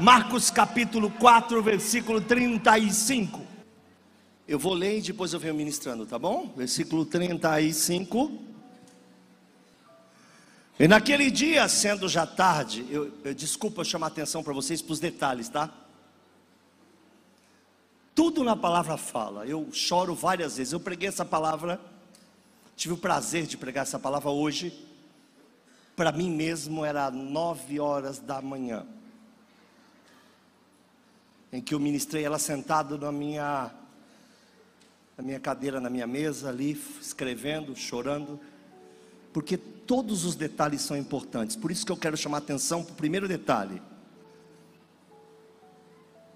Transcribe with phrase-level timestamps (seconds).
[0.00, 3.46] Marcos capítulo 4, versículo 35.
[4.48, 6.50] Eu vou ler e depois eu venho ministrando, tá bom?
[6.56, 8.32] Versículo 35.
[10.78, 15.00] E naquele dia, sendo já tarde, eu, eu desculpa chamar atenção para vocês para os
[15.00, 15.68] detalhes, tá?
[18.14, 19.44] Tudo na palavra fala.
[19.44, 20.72] Eu choro várias vezes.
[20.72, 21.78] Eu preguei essa palavra,
[22.74, 24.72] tive o prazer de pregar essa palavra hoje.
[25.94, 28.86] Para mim mesmo era nove horas da manhã,
[31.52, 33.72] em que eu ministrei ela sentado na minha
[35.16, 38.40] na minha cadeira, na minha mesa ali, escrevendo, chorando,
[39.34, 41.56] porque todos os detalhes são importantes.
[41.56, 43.82] Por isso que eu quero chamar atenção para o primeiro detalhe.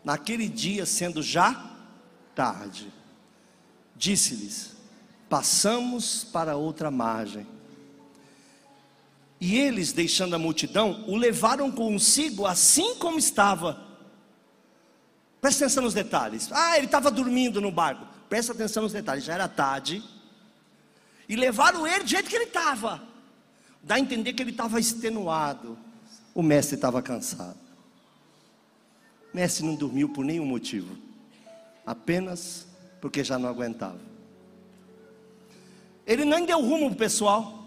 [0.05, 1.71] Naquele dia, sendo já
[2.35, 2.93] tarde,
[3.97, 4.77] disse-lhes:
[5.31, 7.47] Passamos para outra margem.
[9.41, 13.84] E eles, deixando a multidão, o levaram consigo assim como estava.
[15.45, 16.49] Presta atenção nos detalhes.
[16.51, 18.07] Ah, ele estava dormindo no barco.
[18.31, 19.25] Presta atenção nos detalhes.
[19.25, 20.03] Já era tarde.
[21.29, 23.03] E levaram ele do jeito que ele estava.
[23.83, 25.77] Dá a entender que ele estava extenuado.
[26.35, 27.59] O mestre estava cansado.
[29.35, 30.97] O mestre não dormiu por nenhum motivo.
[31.85, 32.67] Apenas
[32.99, 34.01] porque já não aguentava.
[36.07, 37.67] Ele nem deu rumo para o pessoal.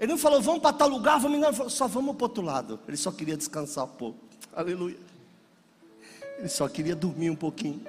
[0.00, 2.80] Ele não falou, vamos para tal lugar, vamos não, só vamos para o outro lado.
[2.88, 4.18] Ele só queria descansar um pouco.
[4.52, 5.13] Aleluia.
[6.38, 7.84] Ele só queria dormir um pouquinho.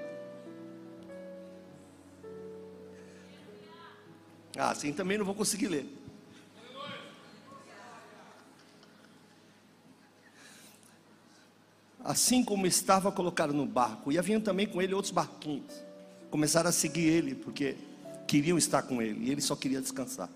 [4.57, 5.85] Ah, assim também não vou conseguir ler.
[12.03, 15.73] Assim como estava colocado no barco, e haviam também com ele outros barquinhos.
[16.29, 17.75] Começaram a seguir ele, porque
[18.27, 20.29] queriam estar com ele, e ele só queria descansar.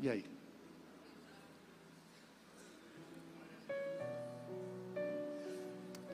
[0.00, 0.24] E aí?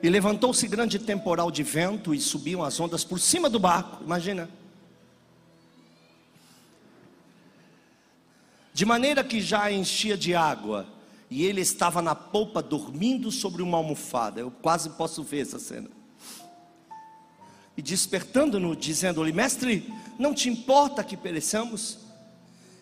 [0.07, 4.49] E levantou-se grande temporal de vento e subiam as ondas por cima do barco, imagina.
[8.73, 10.87] de maneira que já enchia de água,
[11.29, 14.39] e ele estava na polpa dormindo sobre uma almofada.
[14.39, 15.89] Eu quase posso ver essa cena.
[17.75, 21.97] E despertando-no, dizendo-lhe: Mestre, não te importa que pereçamos?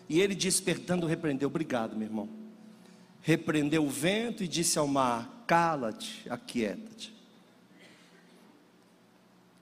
[0.08, 2.28] E ele despertando, repreendeu: Obrigado, meu irmão.
[3.22, 7.15] Repreendeu o vento e disse ao mar: Cala-te, aquieta-te.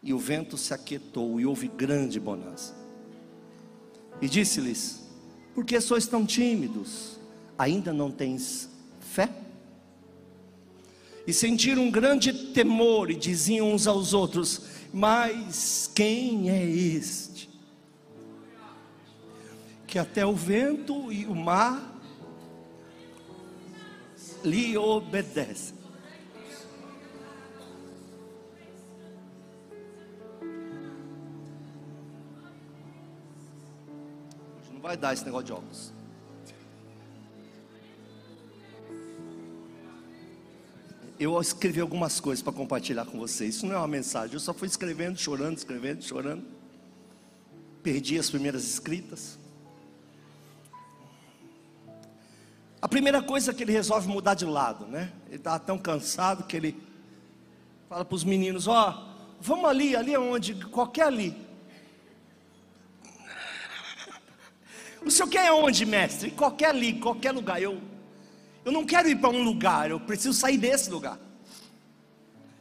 [0.05, 2.77] E o vento se aquietou e houve grande bonança.
[4.21, 5.05] E disse-lhes:
[5.55, 7.19] por que sois tão tímidos?
[7.57, 9.31] Ainda não tens fé?
[11.27, 14.63] E sentiram um grande temor e diziam uns aos outros:
[14.93, 17.49] Mas quem é este?
[19.87, 21.93] Que até o vento e o mar
[24.43, 25.84] lhe obedecem.
[34.85, 35.91] Vai dar esse negócio de óculos.
[41.19, 43.55] Eu escrevi algumas coisas para compartilhar com vocês.
[43.55, 44.35] Isso não é uma mensagem.
[44.35, 46.45] Eu só fui escrevendo, chorando, escrevendo, chorando.
[47.83, 49.39] Perdi as primeiras escritas.
[52.83, 55.11] A primeira coisa é que ele resolve mudar de lado, né?
[55.29, 56.79] Ele estava tão cansado que ele
[57.89, 61.44] fala para os meninos: Ó, oh, vamos ali, ali onde, qualquer ali.
[65.15, 66.31] Senhor quer onde, mestre?
[66.31, 67.61] Qualquer ali, qualquer lugar.
[67.61, 67.81] Eu,
[68.65, 71.19] eu não quero ir para um lugar, eu preciso sair desse lugar.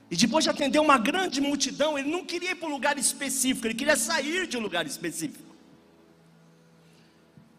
[0.10, 3.66] E depois de atender uma grande multidão, ele não queria ir para um lugar específico,
[3.68, 5.43] ele queria sair de um lugar específico.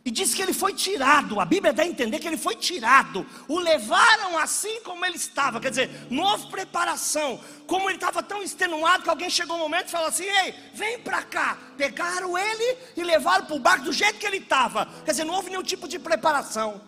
[0.07, 3.27] E diz que ele foi tirado, a Bíblia dá a entender que ele foi tirado.
[3.49, 7.41] O levaram assim como ele estava, quer dizer, não houve preparação.
[7.67, 10.99] Como ele estava tão extenuado que alguém chegou um momento e falou assim: Ei, vem
[10.99, 11.57] para cá.
[11.79, 14.87] Pegaram ele e levaram para o barco do jeito que ele estava.
[15.07, 16.83] Quer dizer, não houve nenhum tipo de preparação.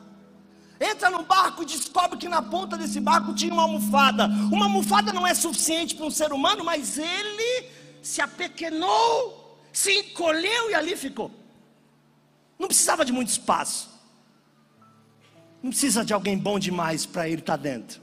[0.79, 4.27] Entra no barco e descobre que na ponta desse barco tinha uma almofada.
[4.53, 7.71] Uma almofada não é suficiente para um ser humano, mas ele
[8.03, 11.46] se apequenou, se encolheu e ali ficou.
[12.59, 13.91] Não precisava de muito espaço.
[15.63, 18.01] Não precisa de alguém bom demais para ele estar tá dentro.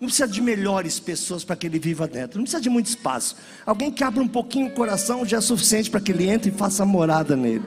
[0.00, 2.38] Não precisa de melhores pessoas para que ele viva dentro.
[2.38, 3.36] Não precisa de muito espaço.
[3.64, 6.54] Alguém que abra um pouquinho o coração já é suficiente para que ele entre e
[6.54, 7.64] faça morada nele.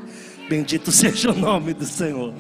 [0.48, 2.34] Bendito seja o nome do Senhor.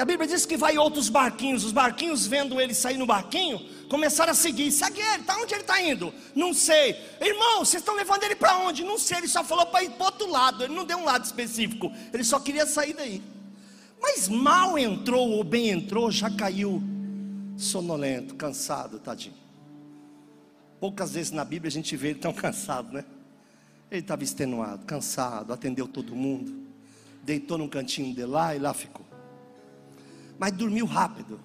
[0.00, 1.64] A Bíblia diz que vai outros barquinhos.
[1.64, 4.72] Os barquinhos, vendo ele sair no barquinho, começaram a seguir.
[4.72, 6.14] Segue ele, tá onde ele está indo?
[6.34, 6.96] Não sei.
[7.20, 8.82] Irmão, vocês estão levando ele para onde?
[8.82, 9.18] Não sei.
[9.18, 10.64] Ele só falou para ir para outro lado.
[10.64, 11.92] Ele não deu um lado específico.
[12.12, 13.22] Ele só queria sair daí.
[14.00, 16.82] Mas mal entrou ou bem entrou, já caiu
[17.58, 19.34] sonolento, cansado, tadinho.
[20.80, 23.04] Poucas vezes na Bíblia a gente vê ele tão cansado, né?
[23.90, 26.66] Ele estava extenuado, cansado, atendeu todo mundo,
[27.22, 29.09] deitou num cantinho de lá e lá ficou.
[30.40, 31.38] Mas dormiu rápido.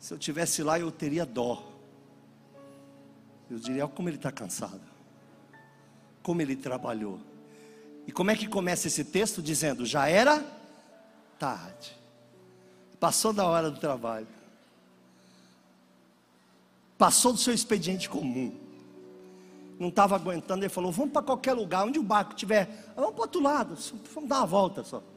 [0.00, 1.62] Se eu tivesse lá, eu teria dó.
[3.48, 4.80] Eu diria, como ele está cansado,
[6.20, 7.20] como ele trabalhou.
[8.08, 9.40] E como é que começa esse texto?
[9.40, 10.44] Dizendo: já era
[11.38, 11.96] tarde,
[12.98, 14.26] passou da hora do trabalho,
[16.98, 18.52] passou do seu expediente comum,
[19.78, 20.64] não estava aguentando.
[20.64, 23.78] Ele falou: vamos para qualquer lugar, onde o barco estiver, vamos para o outro lado,
[24.12, 25.13] vamos dar uma volta só.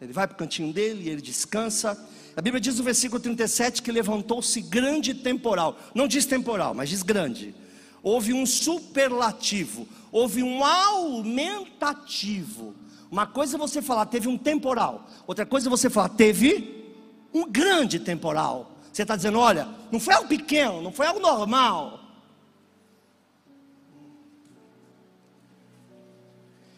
[0.00, 1.98] Ele vai para o cantinho dele, ele descansa.
[2.36, 5.78] A Bíblia diz no versículo 37 que levantou-se grande temporal.
[5.94, 7.54] Não diz temporal, mas diz grande.
[8.02, 12.74] Houve um superlativo houve um aumentativo.
[13.10, 15.08] Uma coisa é você falar, teve um temporal.
[15.26, 16.92] Outra coisa é você falar, teve
[17.32, 18.72] um grande temporal.
[18.92, 22.00] Você está dizendo, olha, não foi algo pequeno, não foi algo normal.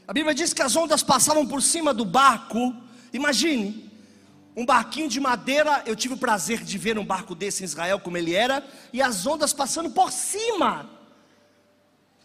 [0.07, 2.75] A Bíblia diz que as ondas passavam por cima do barco.
[3.13, 3.91] Imagine,
[4.57, 5.83] um barquinho de madeira.
[5.87, 9.01] Eu tive o prazer de ver um barco desse em Israel, como ele era, e
[9.03, 11.01] as ondas passando por cima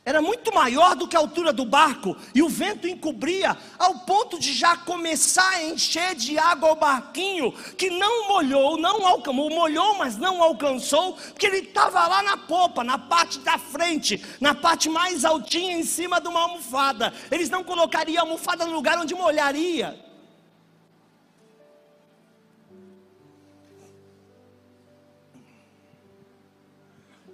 [0.05, 4.39] era muito maior do que a altura do barco, e o vento encobria, ao ponto
[4.39, 9.95] de já começar a encher de água o barquinho, que não molhou, não alcançou, molhou,
[9.95, 14.89] mas não alcançou, porque ele estava lá na popa, na parte da frente, na parte
[14.89, 17.11] mais altinha, em cima de uma almofada.
[17.31, 19.99] Eles não colocariam a almofada no lugar onde molharia.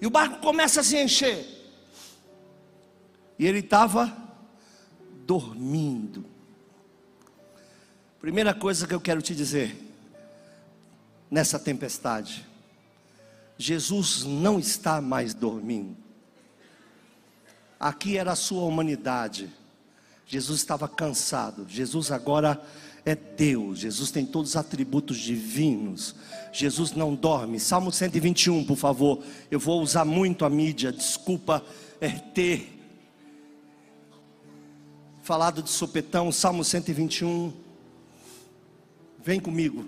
[0.01, 1.45] E o barco começa a se encher.
[3.37, 4.11] E ele estava
[5.27, 6.25] dormindo.
[8.19, 9.75] Primeira coisa que eu quero te dizer,
[11.29, 12.45] nessa tempestade,
[13.57, 15.95] Jesus não está mais dormindo.
[17.79, 19.49] Aqui era a sua humanidade.
[20.25, 21.65] Jesus estava cansado.
[21.67, 22.63] Jesus agora
[23.05, 23.79] é Deus.
[23.79, 26.15] Jesus tem todos os atributos divinos.
[26.51, 27.59] Jesus não dorme.
[27.59, 29.23] Salmo 121, por favor.
[29.49, 30.91] Eu vou usar muito a mídia.
[30.91, 31.63] Desculpa
[31.99, 32.79] é, ter
[35.21, 37.53] falado de sopetão, Salmo 121.
[39.23, 39.85] Vem comigo.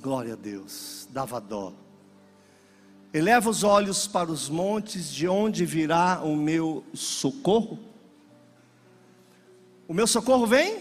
[0.00, 1.72] Glória a Deus, dava dó.
[3.12, 7.78] Eleva os olhos para os montes, de onde virá o meu socorro?
[9.88, 10.80] O meu socorro vem?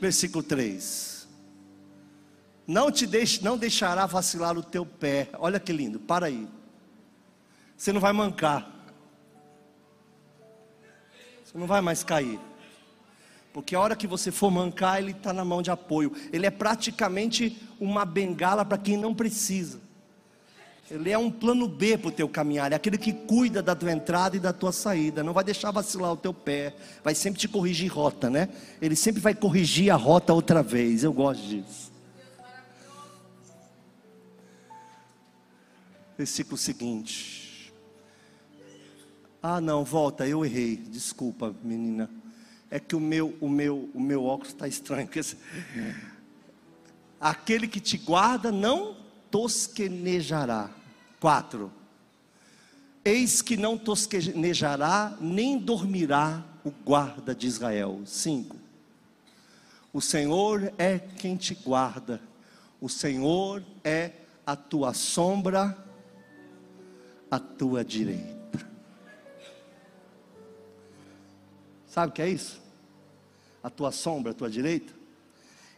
[0.00, 1.11] Versículo 3.
[2.66, 5.28] Não te deixe, não deixará vacilar o teu pé.
[5.38, 6.48] Olha que lindo, para aí.
[7.76, 8.70] Você não vai mancar.
[11.44, 12.38] Você não vai mais cair.
[13.52, 16.12] Porque a hora que você for mancar, ele está na mão de apoio.
[16.32, 19.80] Ele é praticamente uma bengala para quem não precisa.
[20.90, 22.72] Ele é um plano B para o teu caminhar.
[22.72, 25.22] É aquele que cuida da tua entrada e da tua saída.
[25.22, 26.74] Não vai deixar vacilar o teu pé.
[27.04, 28.48] Vai sempre te corrigir rota, né?
[28.80, 31.04] Ele sempre vai corrigir a rota outra vez.
[31.04, 31.91] Eu gosto disso.
[36.16, 37.72] Versículo seguinte.
[39.42, 40.76] Ah, não, volta, eu errei.
[40.76, 42.08] Desculpa, menina.
[42.70, 45.08] É que o meu, o meu, o meu óculos está estranho.
[47.20, 48.96] Aquele que te guarda não
[49.30, 50.70] tosquenejará.
[51.20, 51.72] Quatro.
[53.04, 58.00] Eis que não tosquenejará, nem dormirá o guarda de Israel.
[58.06, 58.56] Cinco.
[59.92, 62.20] O Senhor é quem te guarda.
[62.80, 64.12] O Senhor é
[64.46, 65.76] a tua sombra,
[67.32, 68.68] a tua direita.
[71.88, 72.60] Sabe o que é isso?
[73.62, 74.92] A tua sombra, a tua direita.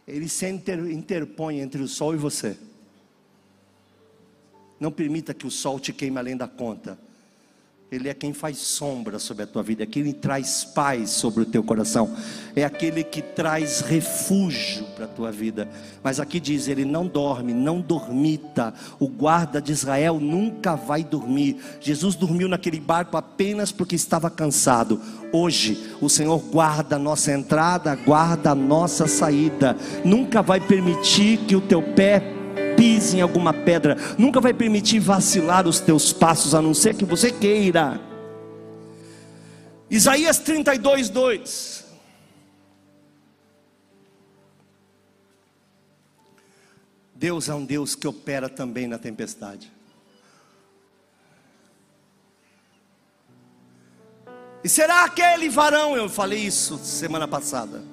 [0.05, 2.57] Ele se interpõe entre o sol e você.
[4.77, 6.99] Não permita que o sol te queime além da conta.
[7.95, 11.45] Ele é quem faz sombra sobre a tua vida, é quem traz paz sobre o
[11.45, 12.13] teu coração,
[12.53, 15.69] é aquele que traz refúgio para a tua vida.
[16.03, 18.73] Mas aqui diz: Ele não dorme, não dormita.
[18.99, 21.57] O guarda de Israel nunca vai dormir.
[21.79, 24.99] Jesus dormiu naquele barco apenas porque estava cansado.
[25.31, 29.77] Hoje, o Senhor guarda a nossa entrada, guarda a nossa saída.
[30.03, 32.44] Nunca vai permitir que o teu pé
[32.85, 37.03] pise em alguma pedra, nunca vai permitir vacilar os teus passos, a não ser que
[37.03, 37.99] você queira.
[39.89, 41.85] Isaías 32, 2.
[47.15, 49.71] Deus é um Deus que opera também na tempestade.
[54.63, 57.83] E será aquele varão, eu falei isso semana passada,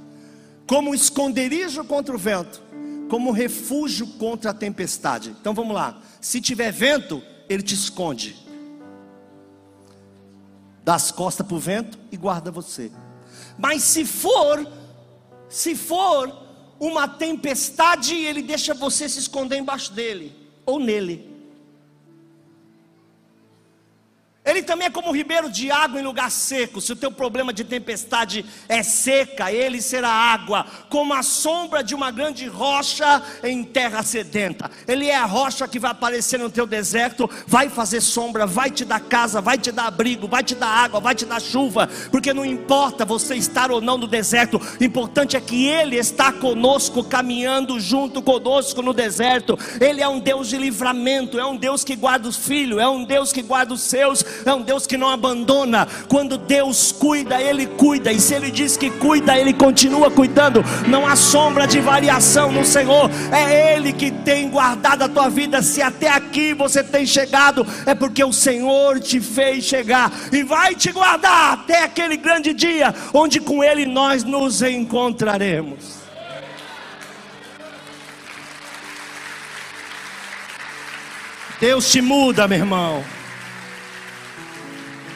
[0.66, 2.62] como esconderijo contra o vento,
[3.12, 5.36] como refúgio contra a tempestade.
[5.38, 6.00] Então vamos lá.
[6.18, 8.34] Se tiver vento, ele te esconde.
[10.82, 12.90] Dá as costas para o vento e guarda você.
[13.58, 14.66] Mas se for,
[15.46, 16.34] se for
[16.80, 21.31] uma tempestade, ele deixa você se esconder embaixo dele ou nele.
[24.44, 26.80] Ele também é como um ribeiro de água em lugar seco.
[26.80, 31.94] Se o teu problema de tempestade é seca, ele será água, como a sombra de
[31.94, 34.68] uma grande rocha em terra sedenta.
[34.88, 38.84] Ele é a rocha que vai aparecer no teu deserto, vai fazer sombra, vai te
[38.84, 42.34] dar casa, vai te dar abrigo, vai te dar água, vai te dar chuva, porque
[42.34, 47.04] não importa você estar ou não no deserto, o importante é que ele está conosco,
[47.04, 49.56] caminhando junto conosco no deserto.
[49.80, 53.04] Ele é um Deus de livramento, é um Deus que guarda os filhos, é um
[53.04, 55.86] Deus que guarda os seus é um Deus que não abandona.
[56.08, 60.64] Quando Deus cuida, Ele cuida, e se Ele diz que cuida, Ele continua cuidando.
[60.88, 65.62] Não há sombra de variação no Senhor, é Ele que tem guardado a tua vida.
[65.62, 70.74] Se até aqui você tem chegado, é porque o Senhor te fez chegar e vai
[70.74, 76.02] te guardar até aquele grande dia, onde com Ele nós nos encontraremos.
[81.62, 83.04] Deus te muda, meu irmão.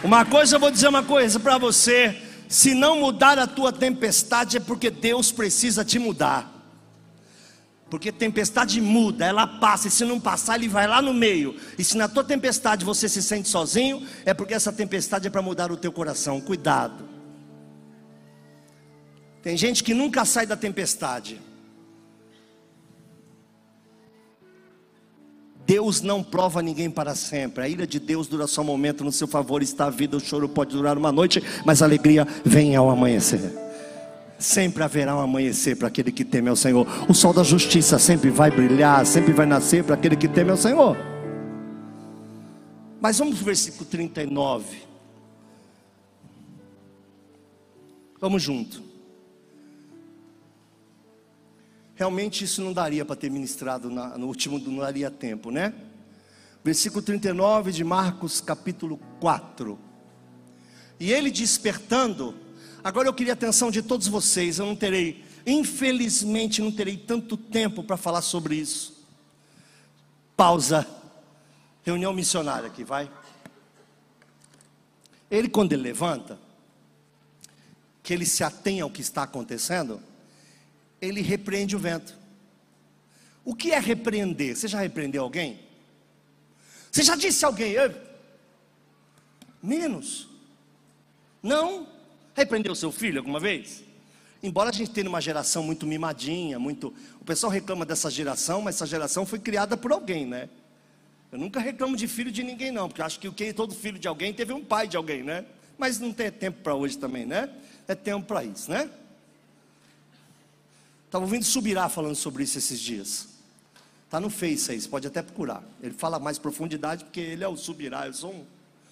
[0.07, 2.17] Uma coisa eu vou dizer uma coisa para você:
[2.49, 6.49] se não mudar a tua tempestade, é porque Deus precisa te mudar.
[7.91, 11.57] Porque tempestade muda, ela passa, e se não passar, ele vai lá no meio.
[11.77, 15.43] E se na tua tempestade você se sente sozinho, é porque essa tempestade é para
[15.43, 16.41] mudar o teu coração.
[16.41, 17.09] Cuidado.
[19.43, 21.41] Tem gente que nunca sai da tempestade.
[25.67, 27.65] Deus não prova ninguém para sempre.
[27.65, 30.21] A ira de Deus dura só um momento, no seu favor está a vida, o
[30.21, 33.53] choro pode durar uma noite, mas a alegria vem ao amanhecer.
[34.39, 36.87] Sempre haverá um amanhecer para aquele que teme ao Senhor.
[37.09, 40.57] O sol da justiça sempre vai brilhar, sempre vai nascer para aquele que teme ao
[40.57, 40.97] Senhor.
[43.01, 44.65] Mas vamos para o versículo 39.
[48.21, 48.83] Vamos junto.
[51.97, 55.73] Realmente isso não daria para ter ministrado na, no último, não daria tempo, né?
[56.63, 59.79] Versículo 39 de Marcos, capítulo 4.
[61.01, 62.35] E ele despertando,
[62.85, 67.35] agora eu queria a atenção de todos vocês, eu não terei, infelizmente, não terei tanto
[67.35, 69.07] tempo para falar sobre isso.
[70.37, 70.87] Pausa.
[71.83, 73.11] Reunião missionária aqui, vai.
[75.31, 76.39] Ele, quando ele levanta,
[78.03, 80.01] que ele se atenha ao que está acontecendo,
[81.07, 82.17] ele repreende o vento.
[83.45, 84.57] O que é repreender?
[84.57, 85.61] Você já repreendeu alguém?
[86.91, 87.75] Você já disse a alguém,
[89.63, 90.29] menos?
[91.43, 91.87] Não?
[92.35, 93.85] Repreendeu seu filho alguma vez?
[94.43, 96.95] Embora a gente tenha uma geração muito mimadinha, muito.
[97.21, 100.49] O pessoal reclama dessa geração, mas essa geração foi criada por alguém, né?
[101.33, 104.33] Eu nunca reclamo de filho de ninguém, não, porque acho que todo filho de alguém
[104.33, 105.45] teve um pai de alguém, né?
[105.77, 107.51] Mas não tem tempo para hoje também, né?
[107.89, 108.91] É tempo para isso, né?
[111.17, 113.29] Estava ouvindo Subirá falando sobre isso esses dias.
[114.05, 115.63] Está no Face aí, você pode até procurar.
[115.83, 118.45] Ele fala mais profundidade porque ele é o Subirá, eu sou um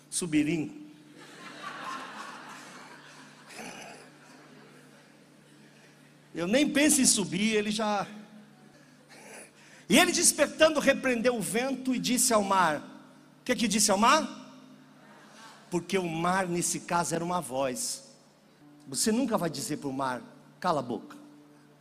[0.08, 0.88] Subirim.
[6.34, 8.06] Eu nem penso em subir, ele já.
[9.86, 12.78] E ele despertando, repreendeu o vento e disse ao mar:
[13.42, 14.26] O que que disse ao mar?
[15.70, 18.02] Porque o mar, nesse caso, era uma voz.
[18.88, 20.22] Você nunca vai dizer para o mar:
[20.58, 21.23] Cala a boca.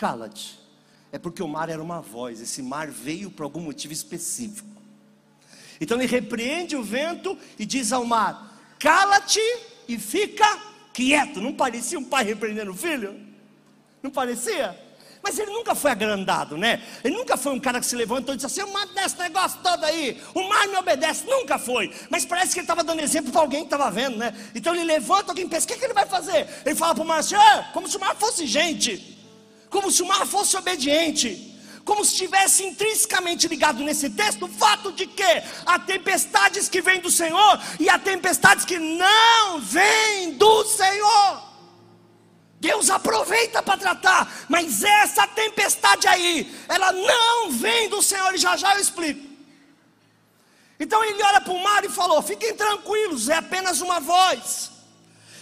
[0.04, 0.60] Cala-te.
[1.14, 4.68] É porque o mar era uma voz, esse mar veio por algum motivo específico.
[5.80, 9.40] Então ele repreende o vento e diz ao mar: Cala-te
[9.88, 10.60] e fica
[10.92, 11.40] quieto.
[11.40, 13.18] Não parecia um pai repreendendo o filho?
[14.02, 14.78] Não parecia?
[15.24, 16.84] Mas ele nunca foi agrandado, né?
[17.02, 19.62] Ele nunca foi um cara que se levantou e disse assim: o mar desse negócio
[19.64, 21.26] todo aí, o mar me obedece.
[21.26, 21.96] Nunca foi.
[22.10, 24.36] Mas parece que ele estava dando exemplo para alguém que estava vendo, né?
[24.54, 26.46] Então ele levanta, alguém pensa: o que, que ele vai fazer?
[26.66, 29.13] Ele fala para o mar assim: ah, como se o mar fosse gente
[29.74, 31.30] como se o mar fosse obediente,
[31.84, 35.32] como se estivesse intrinsecamente ligado nesse texto o fato de que
[35.66, 41.52] há tempestades que vêm do Senhor e há tempestades que não vêm do Senhor.
[42.60, 48.56] Deus aproveita para tratar, mas essa tempestade aí, ela não vem do Senhor, e já
[48.56, 49.28] já eu explico.
[50.80, 54.73] Então ele olha para o mar e falou: Fiquem tranquilos, é apenas uma voz.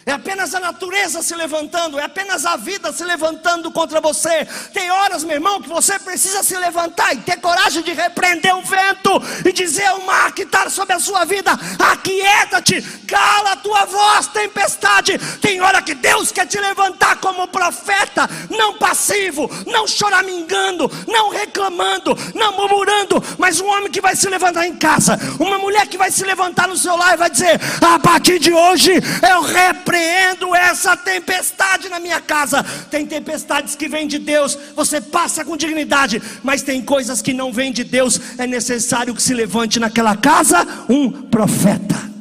[0.03, 4.48] É apenas a natureza se levantando, é apenas a vida se levantando contra você.
[4.74, 8.63] Tem horas, meu irmão, que você precisa se levantar e ter coragem de repreender o
[8.63, 9.12] vento
[9.46, 14.27] e dizer ao mar que está sobre a sua vida: aquieta-te, cala a tua voz,
[14.27, 15.20] tempestade.
[15.39, 22.17] Tem hora que Deus quer te levantar como profeta, não passivo, não choramingando, não reclamando,
[22.34, 26.10] não murmurando, mas um homem que vai se levantar em casa, uma mulher que vai
[26.10, 28.93] se levantar no seu lar e vai dizer: a partir de hoje
[29.31, 32.63] eu repreendo repreendo essa tempestade na minha casa.
[32.89, 37.53] Tem tempestades que vêm de Deus, você passa com dignidade, mas tem coisas que não
[37.53, 38.20] vêm de Deus.
[38.38, 42.12] É necessário que se levante naquela casa um profeta.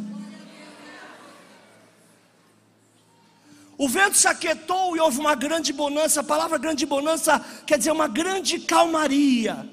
[3.79, 6.21] O vento se aquietou e houve uma grande bonança.
[6.21, 9.67] A palavra grande bonança quer dizer uma grande calmaria.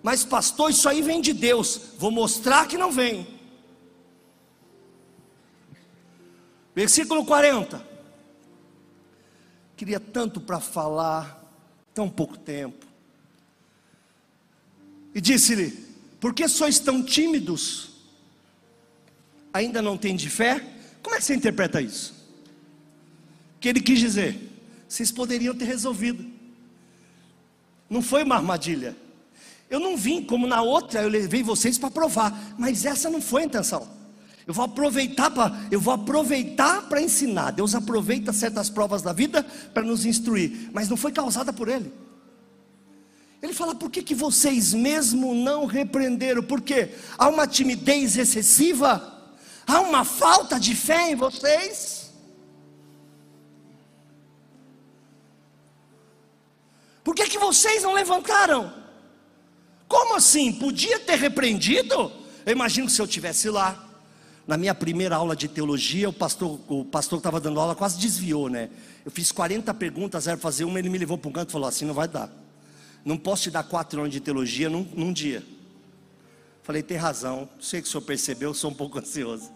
[0.00, 1.80] Mas, pastor, isso aí vem de Deus.
[1.98, 3.33] Vou mostrar que não vem.
[6.74, 7.84] Versículo 40.
[9.76, 11.40] Queria tanto para falar,
[11.94, 12.86] tão pouco tempo.
[15.14, 15.70] E disse-lhe:
[16.20, 17.90] Por que sois tão tímidos?
[19.52, 20.60] Ainda não tem de fé?
[21.02, 22.14] Como é que você interpreta isso?
[23.60, 24.36] Que ele quis dizer:
[24.88, 26.24] Vocês poderiam ter resolvido.
[27.88, 28.96] Não foi uma armadilha.
[29.70, 33.42] Eu não vim como na outra, eu levei vocês para provar, mas essa não foi
[33.42, 34.03] a intenção.
[34.46, 37.50] Eu vou aproveitar para eu vou aproveitar para ensinar.
[37.50, 41.92] Deus aproveita certas provas da vida para nos instruir, mas não foi causada por ele.
[43.42, 46.42] Ele fala: "Por que que vocês mesmo não repreenderam?
[46.42, 49.12] Porque há uma timidez excessiva?
[49.66, 52.04] Há uma falta de fé em vocês?"
[57.02, 58.72] Por que que vocês não levantaram?
[59.86, 60.52] Como assim?
[60.52, 62.10] Podia ter repreendido?
[62.46, 63.83] Eu imagino que se eu tivesse lá,
[64.46, 67.98] na minha primeira aula de teologia, o pastor, o pastor que estava dando aula quase
[67.98, 68.68] desviou, né?
[69.04, 71.68] Eu fiz 40 perguntas, era fazer uma, ele me levou para um canto e falou:
[71.68, 72.30] assim não vai dar.
[73.04, 75.44] Não posso te dar quatro anos de teologia num, num dia.
[76.62, 79.50] Falei, tem razão, sei que o senhor percebeu, eu sou um pouco ansioso.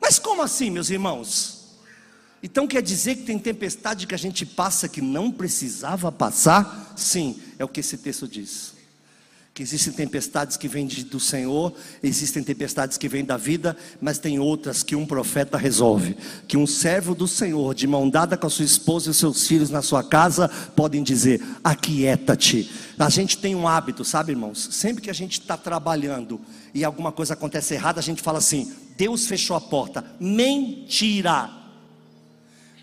[0.00, 1.56] Mas como assim, meus irmãos?
[2.42, 6.94] Então quer dizer que tem tempestade que a gente passa que não precisava passar?
[6.96, 8.77] Sim, é o que esse texto diz
[9.58, 14.38] que existem tempestades que vêm do Senhor, existem tempestades que vêm da vida, mas tem
[14.38, 16.16] outras que um profeta resolve.
[16.46, 19.48] Que um servo do Senhor, de mão dada com a sua esposa e os seus
[19.48, 22.70] filhos na sua casa, podem dizer: aquieta-te.
[22.96, 24.68] A gente tem um hábito, sabe, irmãos?
[24.70, 26.40] Sempre que a gente está trabalhando
[26.72, 30.04] e alguma coisa acontece errada, a gente fala assim: Deus fechou a porta.
[30.20, 31.57] Mentira!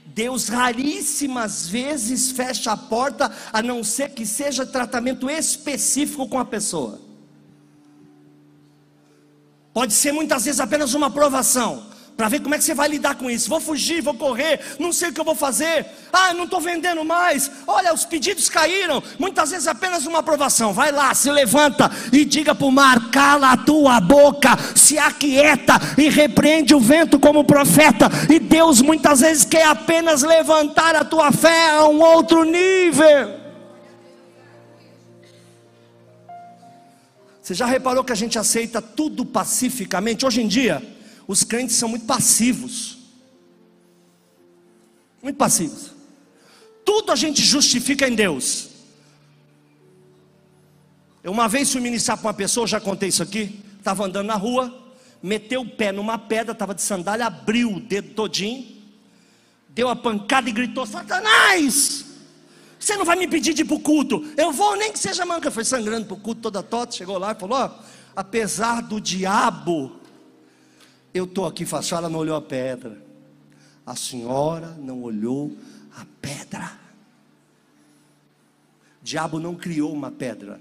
[0.06, 6.46] Deus raríssimas vezes fecha a porta, a não ser que seja tratamento específico com a
[6.46, 7.02] pessoa.
[9.74, 13.16] Pode ser muitas vezes apenas uma aprovação para ver como é que você vai lidar
[13.16, 13.50] com isso.
[13.50, 15.86] Vou fugir, vou correr, não sei o que eu vou fazer.
[16.14, 17.52] Ah, não estou vendendo mais.
[17.68, 19.04] Olha, os pedidos caíram.
[19.20, 20.72] Muitas vezes apenas uma aprovação.
[20.72, 25.74] Vai lá, se levanta e diga para o mar: cala a tua boca, se aquieta
[25.98, 28.10] e repreende o vento como profeta.
[28.34, 33.46] E Deus muitas vezes quer apenas levantar a tua fé a um outro nível.
[37.42, 40.26] Você já reparou que a gente aceita tudo pacificamente?
[40.26, 40.82] Hoje em dia,
[41.28, 42.98] os crentes são muito passivos.
[45.22, 45.92] Muito passivos.
[46.84, 48.70] Tudo a gente justifica em Deus.
[51.24, 53.60] Eu uma vez fui ministrar para uma pessoa, já contei isso aqui.
[53.80, 54.72] Estava andando na rua,
[55.22, 58.64] meteu o pé numa pedra, estava de sandália, abriu o dedo todinho,
[59.70, 62.06] deu a pancada e gritou: Satanás!
[62.80, 64.24] Você não vai me pedir de ir para o culto?
[64.38, 65.50] Eu vou, nem que seja manca.
[65.50, 67.72] Foi sangrando para o culto toda tota, chegou lá e falou:
[68.16, 70.00] apesar do diabo
[71.16, 73.02] eu estou aqui, a senhora não olhou a pedra.
[73.86, 75.58] A senhora não olhou
[75.96, 76.78] a pedra.
[79.02, 80.60] O diabo não criou uma pedra,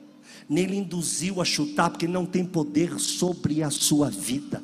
[0.49, 4.62] nem lhe induziu a chutar, porque não tem poder sobre a sua vida.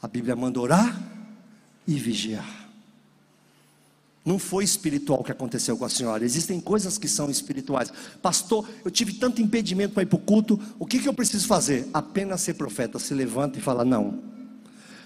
[0.00, 0.98] A Bíblia manda orar
[1.86, 2.65] e vigiar.
[4.26, 6.24] Não foi espiritual o que aconteceu com a senhora.
[6.24, 7.92] Existem coisas que são espirituais.
[8.20, 10.58] Pastor, eu tive tanto impedimento para ir para o culto.
[10.80, 11.88] O que, que eu preciso fazer?
[11.94, 12.98] Apenas ser profeta.
[12.98, 14.18] Se levanta e fala: Não.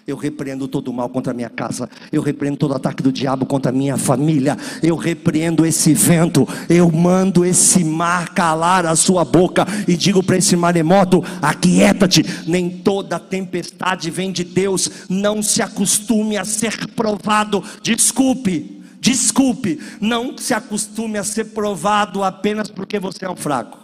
[0.07, 1.87] Eu repreendo todo o mal contra a minha casa.
[2.11, 4.57] Eu repreendo todo o ataque do diabo contra a minha família.
[4.83, 6.49] Eu repreendo esse vento.
[6.67, 9.67] Eu mando esse mar calar a sua boca.
[9.87, 12.25] E digo para esse maremoto: aquieta-te.
[12.47, 14.91] Nem toda tempestade vem de Deus.
[15.11, 17.63] Não se acostume a ser provado.
[17.83, 18.80] Desculpe.
[19.01, 23.79] Desculpe, não se acostume a ser provado apenas porque você é um fraco.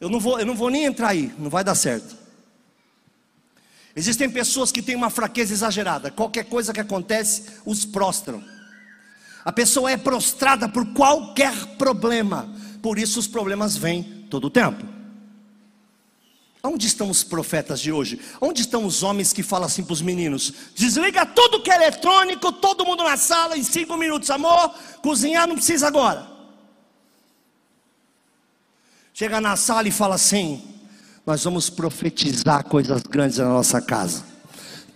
[0.00, 2.16] Eu não vou, eu não vou nem entrar aí, não vai dar certo.
[3.94, 8.42] Existem pessoas que têm uma fraqueza exagerada, qualquer coisa que acontece, os prostram.
[9.44, 12.48] A pessoa é prostrada por qualquer problema,
[12.80, 14.99] por isso os problemas vêm todo o tempo.
[16.62, 18.20] Onde estão os profetas de hoje?
[18.40, 20.52] Onde estão os homens que falam assim para os meninos?
[20.74, 24.74] Desliga tudo que é eletrônico, todo mundo na sala em cinco minutos, amor.
[25.02, 26.28] Cozinhar não precisa agora.
[29.14, 30.62] Chega na sala e fala assim:
[31.26, 34.29] Nós vamos profetizar coisas grandes na nossa casa.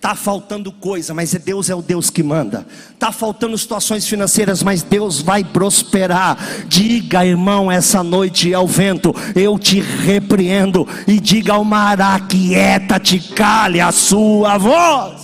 [0.04, 2.66] Está faltando coisa, mas é Deus é o Deus que manda.
[2.92, 6.36] Está faltando situações financeiras, mas Deus vai prosperar.
[6.68, 10.86] Diga, irmão, essa noite ao vento, eu te repreendo.
[11.08, 15.22] E diga ao mar, aquieta-te, cale a sua voz.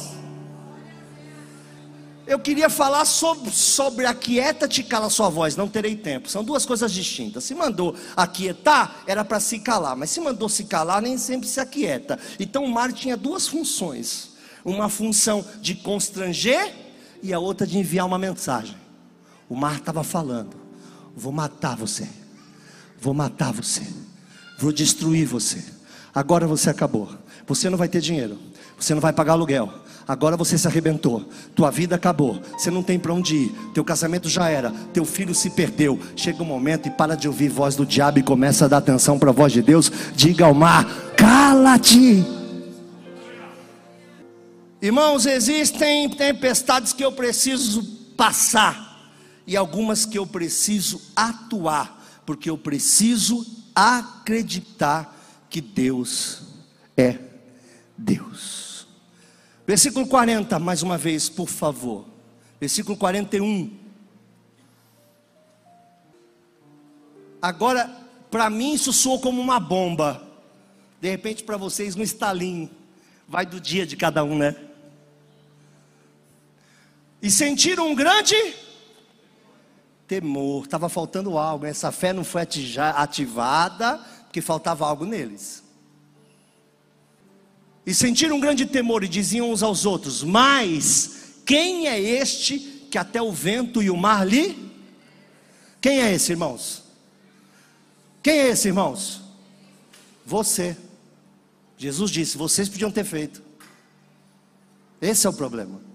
[2.26, 5.56] Eu queria falar sobre, sobre aquieta-te, cala a sua voz.
[5.56, 6.30] Não terei tempo.
[6.30, 7.44] São duas coisas distintas.
[7.44, 9.94] Se mandou aquietar, era para se calar.
[9.94, 12.18] Mas se mandou se calar, nem sempre se aquieta.
[12.38, 14.29] Então o mar tinha duas funções
[14.64, 16.74] uma função de constranger
[17.22, 18.76] e a outra de enviar uma mensagem.
[19.48, 20.56] O mar estava falando:
[21.16, 22.08] vou matar você,
[23.00, 23.82] vou matar você,
[24.58, 25.62] vou destruir você.
[26.14, 27.08] Agora você acabou.
[27.46, 28.38] Você não vai ter dinheiro,
[28.78, 29.72] você não vai pagar aluguel.
[30.06, 34.28] Agora você se arrebentou, tua vida acabou, você não tem para onde ir, teu casamento
[34.28, 35.98] já era, teu filho se perdeu.
[36.16, 39.18] Chega um momento e para de ouvir voz do diabo e começa a dar atenção
[39.18, 39.90] para a voz de Deus.
[40.14, 42.39] Diga ao mar: cala-te.
[44.82, 47.82] Irmãos, existem tempestades que eu preciso
[48.16, 49.12] passar
[49.46, 55.14] e algumas que eu preciso atuar, porque eu preciso acreditar
[55.50, 56.42] que Deus
[56.96, 57.18] é
[57.94, 58.86] Deus.
[59.66, 62.06] Versículo 40, mais uma vez, por favor.
[62.58, 63.78] Versículo 41.
[67.42, 67.88] Agora,
[68.30, 70.26] para mim isso soou como uma bomba.
[71.02, 72.70] De repente, para vocês, um estalinho.
[73.28, 74.69] Vai do dia de cada um, né?
[77.22, 78.34] E sentiram um grande
[80.06, 80.64] temor.
[80.64, 81.66] Estava faltando algo.
[81.66, 82.42] Essa fé não foi
[82.94, 85.62] ativada porque faltava algo neles.
[87.84, 92.58] E sentiram um grande temor e diziam uns aos outros: Mas quem é este
[92.90, 94.70] que até o vento e o mar lhe?
[95.80, 96.82] Quem é esse, irmãos?
[98.22, 99.22] Quem é esse, irmãos?
[100.24, 100.76] Você.
[101.76, 103.42] Jesus disse: Vocês podiam ter feito.
[105.00, 105.89] Esse é o problema.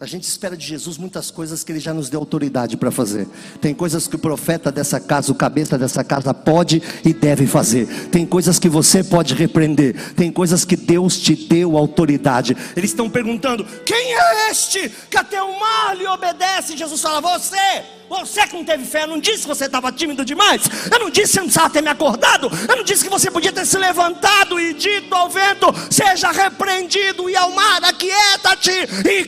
[0.00, 3.26] A gente espera de Jesus muitas coisas que ele já nos deu autoridade para fazer.
[3.60, 7.88] Tem coisas que o profeta dessa casa, o cabeça dessa casa pode e deve fazer.
[8.08, 10.14] Tem coisas que você pode repreender.
[10.14, 12.56] Tem coisas que Deus te deu autoridade.
[12.76, 16.76] Eles estão perguntando: quem é este que até o mar lhe obedece?
[16.76, 17.98] Jesus fala: você.
[18.08, 20.62] Você que não teve fé, eu não disse que você estava tímido demais.
[20.90, 22.50] Eu não disse que você não precisava ter me acordado.
[22.66, 27.28] Eu não disse que você podia ter se levantado e dito ao vento: seja repreendido,
[27.28, 28.70] e ao mar, aquieta-te
[29.06, 29.26] e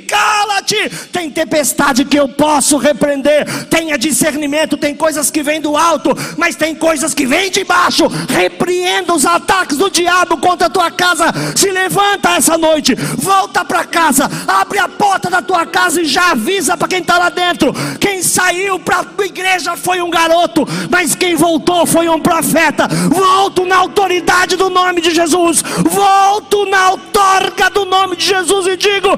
[0.60, 0.90] cala-te.
[1.12, 3.46] Tem tempestade que eu posso repreender.
[3.66, 4.76] Tenha discernimento.
[4.76, 8.06] Tem coisas que vêm do alto, mas tem coisas que vêm de baixo.
[8.28, 11.26] Repreenda os ataques do diabo contra a tua casa.
[11.56, 16.32] Se levanta essa noite, volta para casa, abre a porta da tua casa e já
[16.32, 17.72] avisa para quem está lá dentro.
[17.98, 22.88] Quem saiu saiu para a igreja foi um garoto, mas quem voltou foi um profeta.
[23.08, 28.76] Volto na autoridade do nome de Jesus, volto na outorga do nome de Jesus e
[28.76, 29.08] digo: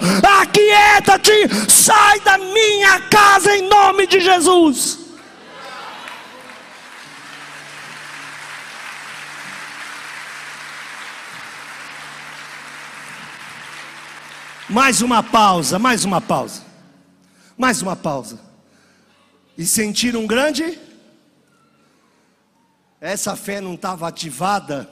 [0.40, 1.31] aquieta-te,
[1.68, 4.98] sai da minha casa em nome de Jesus.
[14.68, 16.62] Mais uma pausa, mais uma pausa.
[17.56, 18.52] Mais uma pausa
[19.56, 20.78] e sentiram um grande.
[23.00, 24.88] Essa fé não estava ativada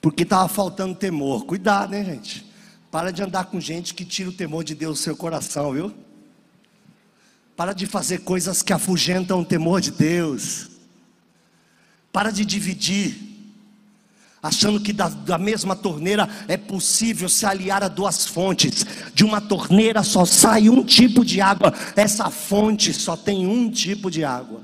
[0.00, 1.44] porque estava faltando temor.
[1.44, 2.53] Cuidado, hein, gente?
[2.94, 5.92] Para de andar com gente que tira o temor de Deus do seu coração, viu?
[7.56, 10.68] Para de fazer coisas que afugentam o temor de Deus.
[12.12, 13.16] Para de dividir
[14.40, 18.86] achando que da, da, mesma torneira é possível se aliar a duas fontes.
[19.12, 24.08] De uma torneira só sai um tipo de água, essa fonte só tem um tipo
[24.08, 24.60] de água.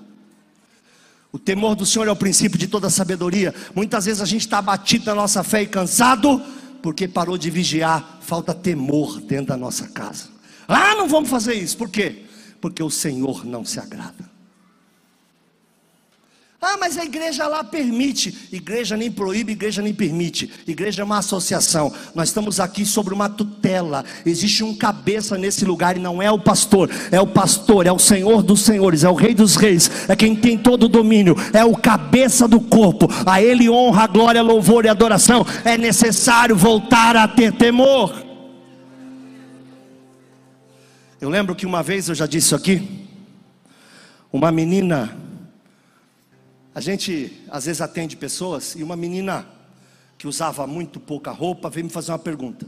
[1.32, 3.52] O temor do Senhor é o princípio de toda sabedoria.
[3.74, 6.40] Muitas vezes a gente está abatido na nossa fé e cansado,
[6.82, 10.28] porque parou de vigiar, falta temor dentro da nossa casa.
[10.68, 12.24] Ah, não vamos fazer isso, por quê?
[12.60, 14.29] Porque o Senhor não se agrada.
[16.62, 18.48] Ah, mas a igreja lá permite.
[18.52, 20.50] Igreja nem proíbe, igreja nem permite.
[20.66, 21.90] Igreja é uma associação.
[22.14, 24.04] Nós estamos aqui sobre uma tutela.
[24.26, 27.98] Existe um cabeça nesse lugar e não é o pastor, é o pastor, é o
[27.98, 31.64] Senhor dos senhores, é o Rei dos reis, é quem tem todo o domínio, é
[31.64, 33.08] o cabeça do corpo.
[33.24, 35.46] A ele honra, glória, louvor e adoração.
[35.64, 38.12] É necessário voltar a ter temor.
[41.18, 43.06] Eu lembro que uma vez eu já disse aqui,
[44.30, 45.19] uma menina
[46.80, 49.46] a gente às vezes atende pessoas e uma menina
[50.16, 52.66] que usava muito pouca roupa veio me fazer uma pergunta.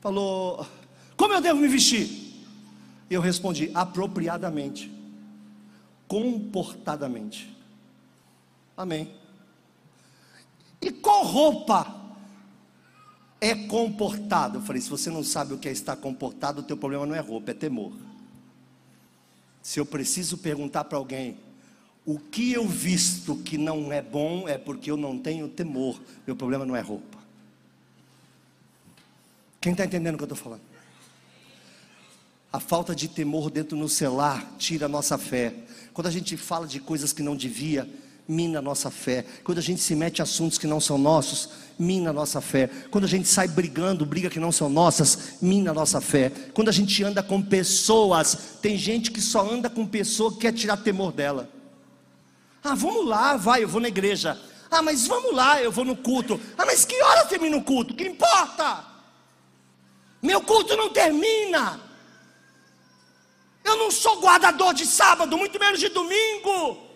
[0.00, 0.64] Falou:
[1.16, 2.46] Como eu devo me vestir?
[3.10, 4.88] Eu respondi: apropriadamente,
[6.06, 7.52] comportadamente.
[8.76, 9.12] Amém.
[10.80, 11.92] E qual roupa
[13.40, 14.58] é comportado?
[14.58, 17.16] Eu falei: se você não sabe o que é estar comportado, o teu problema não
[17.16, 17.92] é roupa, é temor.
[19.60, 21.47] Se eu preciso perguntar para alguém,
[22.08, 26.00] o que eu visto que não é bom é porque eu não tenho temor.
[26.26, 27.18] Meu problema não é roupa.
[29.60, 30.62] Quem está entendendo o que eu estou falando?
[32.50, 35.52] A falta de temor dentro no celular tira a nossa fé.
[35.92, 37.86] Quando a gente fala de coisas que não devia,
[38.26, 39.26] mina a nossa fé.
[39.44, 42.70] Quando a gente se mete em assuntos que não são nossos, mina a nossa fé.
[42.90, 46.32] Quando a gente sai brigando, briga que não são nossas, mina a nossa fé.
[46.54, 50.54] Quando a gente anda com pessoas, tem gente que só anda com pessoa que quer
[50.54, 51.57] tirar temor dela.
[52.62, 54.40] Ah, vamos lá, vai, eu vou na igreja.
[54.70, 56.40] Ah, mas vamos lá, eu vou no culto.
[56.56, 57.94] Ah, mas que hora termina o culto?
[57.94, 58.84] Que importa?
[60.20, 61.80] Meu culto não termina.
[63.64, 66.87] Eu não sou guardador de sábado, muito menos de domingo.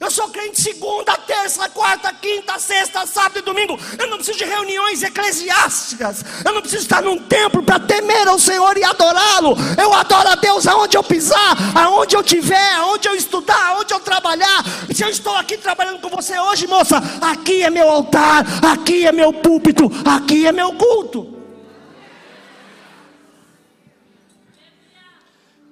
[0.00, 3.76] Eu sou crente segunda, terça, quarta, quinta, sexta, sábado e domingo.
[3.98, 6.24] Eu não preciso de reuniões eclesiásticas.
[6.44, 9.56] Eu não preciso estar num templo para temer ao Senhor e adorá-lo.
[9.76, 13.98] Eu adoro a Deus aonde eu pisar, aonde eu tiver, aonde eu estudar, aonde eu
[13.98, 14.64] trabalhar.
[14.94, 19.10] Se eu estou aqui trabalhando com você hoje, moça, aqui é meu altar, aqui é
[19.10, 21.36] meu púlpito, aqui é meu culto.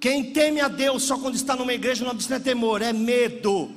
[0.01, 3.76] Quem teme a Deus só quando está numa igreja não precisa temor, é medo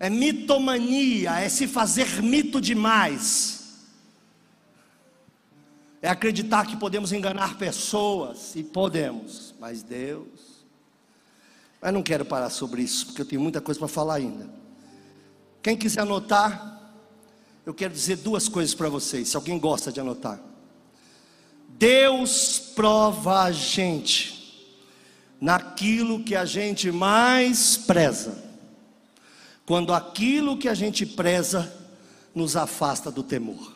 [0.00, 3.86] é mitomania, é se fazer mito demais.
[6.00, 10.64] É acreditar que podemos enganar pessoas, e podemos, mas Deus.
[11.80, 14.48] Mas não quero parar sobre isso, porque eu tenho muita coisa para falar ainda.
[15.60, 16.92] Quem quiser anotar,
[17.66, 20.40] eu quero dizer duas coisas para vocês, se alguém gosta de anotar.
[21.70, 24.38] Deus prova a gente
[25.40, 28.47] naquilo que a gente mais preza
[29.68, 31.70] quando aquilo que a gente preza
[32.34, 33.74] nos afasta do temor.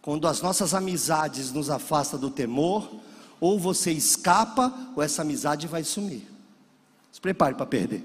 [0.00, 2.90] Quando as nossas amizades nos afastam do temor,
[3.38, 6.22] ou você escapa, ou essa amizade vai sumir.
[7.12, 8.02] Se prepare para perder.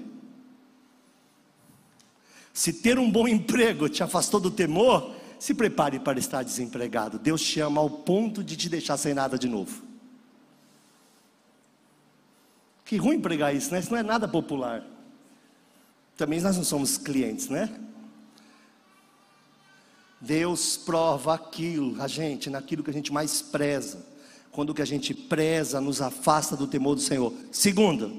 [2.52, 7.18] Se ter um bom emprego te afastou do temor, se prepare para estar desempregado.
[7.18, 9.82] Deus te ama ao ponto de te deixar sem nada de novo.
[12.84, 13.80] Que ruim pregar isso, né?
[13.80, 14.84] Isso não é nada popular.
[16.20, 17.70] Também nós não somos clientes, né?
[20.20, 24.04] Deus prova aquilo, a gente, naquilo que a gente mais preza.
[24.52, 27.32] Quando o que a gente preza nos afasta do temor do Senhor.
[27.50, 28.12] Segunda,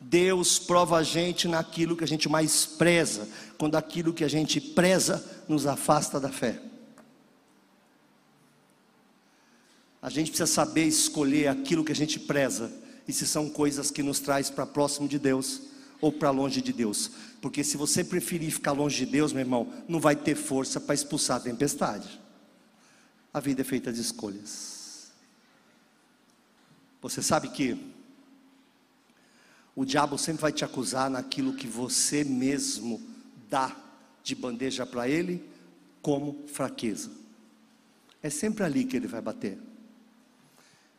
[0.00, 4.60] Deus prova a gente naquilo que a gente mais preza, quando aquilo que a gente
[4.60, 6.62] preza nos afasta da fé.
[10.00, 12.70] A gente precisa saber escolher aquilo que a gente preza,
[13.08, 16.72] e se são coisas que nos traz para próximo de Deus, ou para longe de
[16.72, 17.10] Deus.
[17.40, 20.94] Porque se você preferir ficar longe de Deus, meu irmão, não vai ter força para
[20.94, 22.20] expulsar a tempestade.
[23.32, 25.12] A vida é feita de escolhas.
[27.02, 27.78] Você sabe que
[29.74, 33.00] o diabo sempre vai te acusar naquilo que você mesmo
[33.48, 33.76] dá
[34.22, 35.44] de bandeja para ele
[36.00, 37.10] como fraqueza.
[38.22, 39.58] É sempre ali que ele vai bater.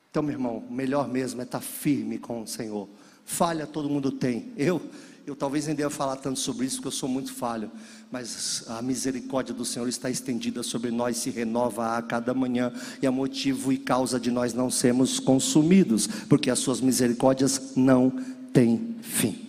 [0.09, 2.87] Então, meu irmão, melhor mesmo é estar firme com o Senhor
[3.27, 4.53] Falha todo mundo tem.
[4.55, 4.81] Eu,
[5.25, 7.69] eu talvez nem deva falar tanto sobre isso, porque eu sou muito falho.
[8.09, 13.05] Mas a misericórdia do Senhor está estendida sobre nós, se renova a cada manhã, e
[13.05, 18.11] é motivo e causa de nós não sermos consumidos, porque as suas misericórdias não
[18.53, 19.45] têm fim.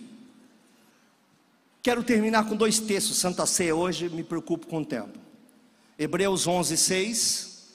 [1.81, 5.17] Quero terminar com dois textos, Santa Ceia hoje, me preocupo com o tempo.
[5.97, 7.67] Hebreus 11, 6.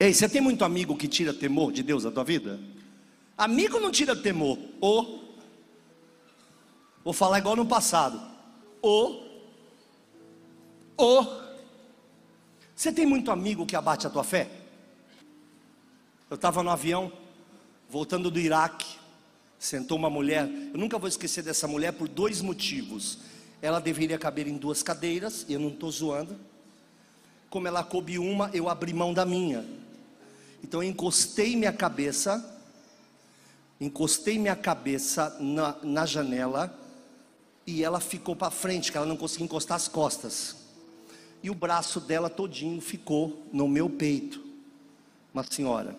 [0.00, 2.58] Ei, você tem muito amigo que tira temor de Deus da tua vida?
[3.36, 4.58] Amigo não tira temor.
[4.80, 5.20] O.
[7.04, 8.20] Vou falar igual no passado.
[8.82, 9.22] O.
[10.96, 11.26] O.
[12.74, 14.50] Você tem muito amigo que abate a tua fé?
[16.28, 17.12] Eu estava no avião,
[17.88, 18.96] voltando do Iraque,
[19.58, 23.18] Sentou uma mulher, eu nunca vou esquecer dessa mulher por dois motivos.
[23.62, 26.36] Ela deveria caber em duas cadeiras, eu não estou zoando.
[27.48, 29.64] Como ela coube uma, eu abri mão da minha.
[30.62, 32.55] Então eu encostei minha cabeça,
[33.80, 36.76] encostei minha cabeça na, na janela
[37.66, 40.56] e ela ficou para frente, que ela não conseguia encostar as costas.
[41.42, 44.44] E o braço dela todinho ficou no meu peito.
[45.34, 45.96] Uma senhora.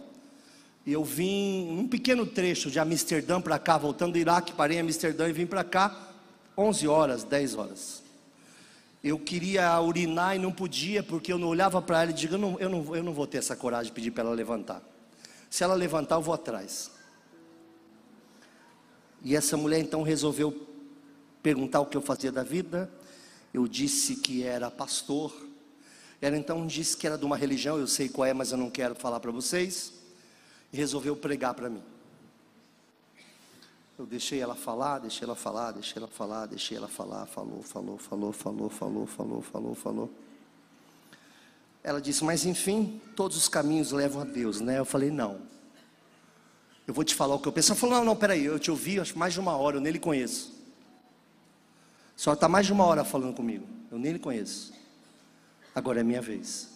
[0.86, 4.82] E eu vim um pequeno trecho de Amsterdã para cá, voltando do Iraque, parei em
[4.82, 6.14] Amsterdã e vim para cá
[6.58, 8.04] 11 horas, 10 horas.
[9.04, 12.40] Eu queria urinar e não podia, porque eu não olhava para ela e digo, eu
[12.40, 14.82] não, eu, não, eu não vou ter essa coragem de pedir para ela levantar.
[15.50, 16.90] Se ela levantar, eu vou atrás.
[19.24, 20.68] E essa mulher então resolveu
[21.42, 22.92] perguntar o que eu fazia da vida.
[23.54, 25.34] Eu disse que era pastor.
[26.22, 28.70] Ela então disse que era de uma religião, eu sei qual é, mas eu não
[28.70, 29.94] quero falar para vocês
[30.72, 31.84] e resolveu pregar para mim.
[33.98, 37.98] Eu deixei ela falar, deixei ela falar, deixei ela falar, deixei ela falar, falou, falou,
[37.98, 40.12] falou, falou, falou, falou, falou, falou.
[41.84, 44.78] Ela disse, mas enfim, todos os caminhos levam a Deus, né?
[44.78, 45.42] Eu falei, não.
[46.88, 47.74] Eu vou te falar o que eu penso.
[47.74, 49.92] Ela falou, não, não, peraí, eu te ouvi acho mais de uma hora, eu nem
[49.92, 50.56] lhe conheço.
[52.16, 54.74] A senhora está mais de uma hora falando comigo, eu nem lhe conheço.
[55.76, 56.70] Agora é minha vez.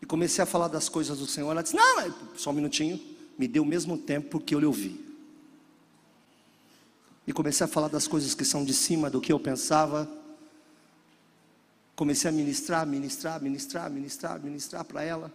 [0.00, 1.50] E comecei a falar das coisas do Senhor.
[1.50, 2.98] Ela disse: Não, só um minutinho.
[3.36, 5.04] Me deu o mesmo tempo porque eu lhe ouvi.
[7.26, 10.08] E comecei a falar das coisas que são de cima do que eu pensava.
[11.94, 15.30] Comecei a ministrar, ministrar, ministrar, ministrar, ministrar para ela.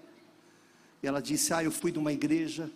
[1.04, 2.72] E ela disse: Ah, eu fui de uma igreja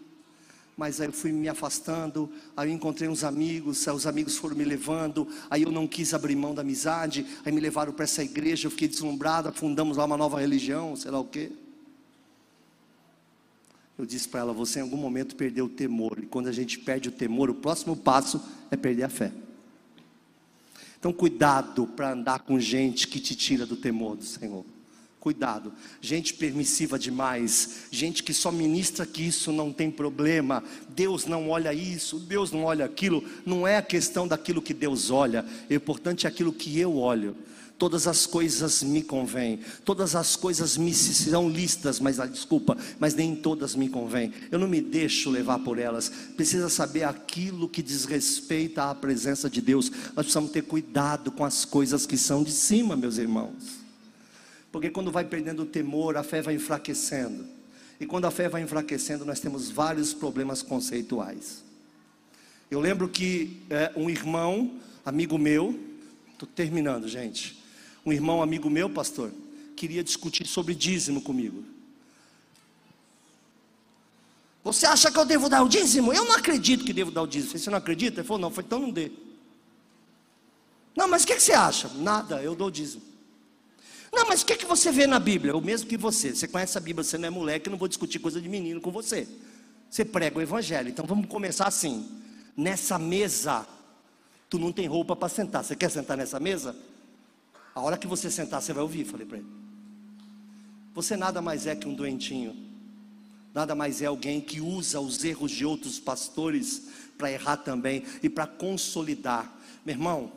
[0.77, 4.55] mas aí eu fui me afastando, aí eu encontrei uns amigos, aí os amigos foram
[4.55, 8.23] me levando, aí eu não quis abrir mão da amizade, aí me levaram para essa
[8.23, 11.51] igreja, eu fiquei deslumbrado, fundamos lá uma nova religião, sei lá o quê.
[13.97, 16.19] Eu disse para ela: você em algum momento perdeu o temor.
[16.21, 19.31] E quando a gente perde o temor, o próximo passo é perder a fé.
[20.99, 24.63] Então, cuidado para andar com gente que te tira do temor do Senhor.
[25.19, 31.49] Cuidado, gente permissiva demais, gente que só ministra que isso não tem problema, Deus não
[31.49, 35.73] olha isso, Deus não olha aquilo, não é a questão daquilo que Deus olha, o
[35.73, 37.35] importante é aquilo que eu olho
[37.77, 43.13] todas as coisas me convêm, todas as coisas me serão listas, mas ah, desculpa, mas
[43.13, 44.33] nem todas me convêm.
[44.51, 46.09] Eu não me deixo levar por elas.
[46.35, 49.89] Precisa saber aquilo que diz respeito à presença de Deus.
[49.89, 53.76] Nós precisamos ter cuidado com as coisas que são de cima, meus irmãos.
[54.71, 57.45] Porque quando vai perdendo o temor, a fé vai enfraquecendo.
[57.99, 61.63] E quando a fé vai enfraquecendo, nós temos vários problemas conceituais.
[62.69, 65.79] Eu lembro que é, um irmão, amigo meu,
[66.33, 67.57] estou terminando, gente
[68.07, 69.33] um irmão amigo meu, pastor,
[69.75, 71.61] queria discutir sobre dízimo comigo.
[74.63, 76.13] Você acha que eu devo dar o dízimo?
[76.13, 77.59] Eu não acredito que devo dar o dízimo.
[77.59, 78.21] Você não acredita?
[78.21, 79.11] Ele falou, não, foi então não dê.
[80.95, 81.89] Não, mas o que, que, você acha?
[81.95, 83.01] Nada, eu dou o dízimo.
[84.17, 85.55] Não, mas o que, que você vê na Bíblia?
[85.55, 86.33] O mesmo que você.
[86.33, 88.81] Você conhece a Bíblia, você não é moleque, eu não vou discutir coisa de menino
[88.81, 89.27] com você.
[89.91, 90.89] Você prega o Evangelho.
[90.89, 92.09] Então vamos começar assim.
[92.57, 93.67] Nessa mesa,
[94.49, 95.63] tu não tem roupa para sentar.
[95.63, 96.75] Você quer sentar nessa mesa?
[97.75, 99.45] A hora que você sentar, você vai ouvir, falei para ele.
[100.95, 102.55] Você nada mais é que um doentinho.
[103.53, 106.87] Nada mais é alguém que usa os erros de outros pastores
[107.19, 109.55] para errar também e para consolidar.
[109.85, 110.31] Meu irmão,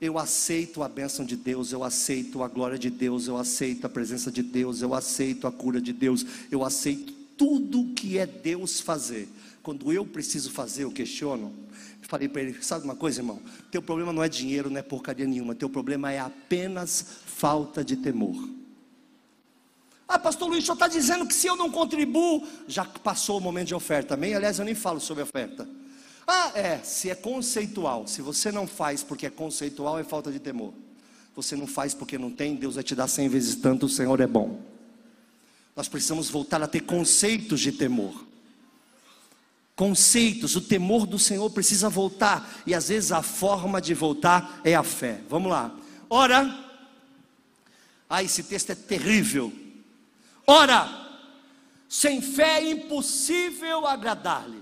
[0.00, 3.90] eu aceito a bênção de Deus, eu aceito a glória de Deus, eu aceito a
[3.90, 8.80] presença de Deus, eu aceito a cura de Deus, eu aceito tudo que é Deus
[8.80, 9.28] fazer.
[9.62, 11.52] Quando eu preciso fazer, eu questiono.
[12.02, 13.40] Falei para ele: sabe uma coisa, irmão?
[13.70, 15.54] Teu problema não é dinheiro, não é porcaria nenhuma.
[15.54, 18.48] Teu problema é apenas falta de temor.
[20.08, 23.40] Ah, pastor Luiz, o senhor está dizendo que se eu não contribuo, já passou o
[23.42, 24.34] momento de oferta, amém?
[24.34, 25.68] Aliás, eu nem falo sobre oferta.
[26.30, 30.38] Ah, é, se é conceitual, se você não faz porque é conceitual, é falta de
[30.38, 30.74] temor.
[31.34, 34.20] Você não faz porque não tem, Deus vai te dar cem vezes tanto, o Senhor
[34.20, 34.60] é bom.
[35.74, 38.28] Nós precisamos voltar a ter conceitos de temor
[39.78, 44.74] conceitos, o temor do Senhor precisa voltar, e às vezes a forma de voltar é
[44.74, 45.20] a fé.
[45.28, 45.72] Vamos lá.
[46.10, 46.52] Ora,
[48.10, 49.52] ah, esse texto é terrível.
[50.44, 50.88] Ora,
[51.88, 54.60] sem fé é impossível agradar-lhe,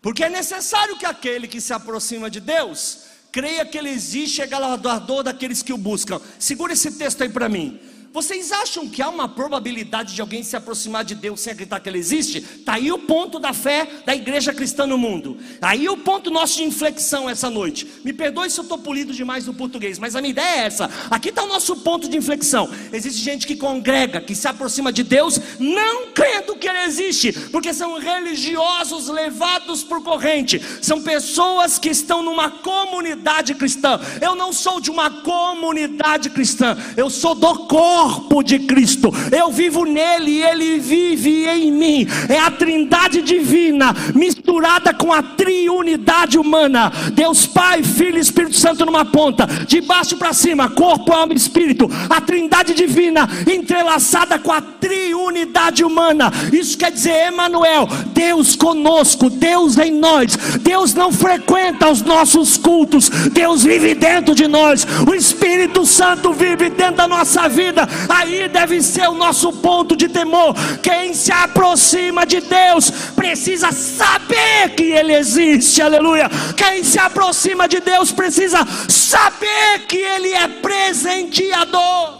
[0.00, 4.42] porque é necessário que aquele que se aproxima de Deus creia que Ele existe e
[4.42, 6.20] é galardador daqueles que o buscam.
[6.38, 7.80] Segura esse texto aí para mim.
[8.10, 11.88] Vocês acham que há uma probabilidade de alguém se aproximar de Deus sem acreditar que
[11.88, 12.38] Ele existe?
[12.38, 15.36] Está aí o ponto da fé da igreja cristã no mundo.
[15.60, 17.86] Aí o ponto nosso de inflexão essa noite.
[18.02, 20.90] Me perdoe se eu estou polido demais no português, mas a minha ideia é essa.
[21.10, 22.70] Aqui está o nosso ponto de inflexão.
[22.92, 27.74] Existe gente que congrega, que se aproxima de Deus, não crendo que Ele existe, porque
[27.74, 30.60] são religiosos levados por corrente.
[30.80, 34.00] São pessoas que estão numa comunidade cristã.
[34.22, 39.12] Eu não sou de uma comunidade cristã, eu sou do corpo corpo de Cristo.
[39.32, 42.06] Eu vivo nele e ele vive em mim.
[42.28, 46.92] É a trindade divina misturada com a triunidade humana.
[47.12, 51.36] Deus Pai, Filho e Espírito Santo numa ponta, de baixo para cima, corpo, alma e
[51.36, 51.90] espírito.
[52.08, 56.32] A trindade divina entrelaçada com a triunidade humana.
[56.52, 60.36] Isso quer dizer, Emanuel, Deus conosco, Deus em nós.
[60.60, 63.08] Deus não frequenta os nossos cultos.
[63.32, 64.86] Deus vive dentro de nós.
[65.08, 70.08] O Espírito Santo vive dentro da nossa vida aí deve ser o nosso ponto de
[70.08, 70.54] temor.
[70.82, 76.30] Quem se aproxima de Deus precisa saber que Ele existe, aleluia.
[76.56, 82.18] Quem se aproxima de Deus precisa saber que Ele é presenteador.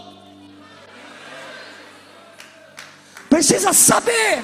[3.29, 4.43] Precisa saber.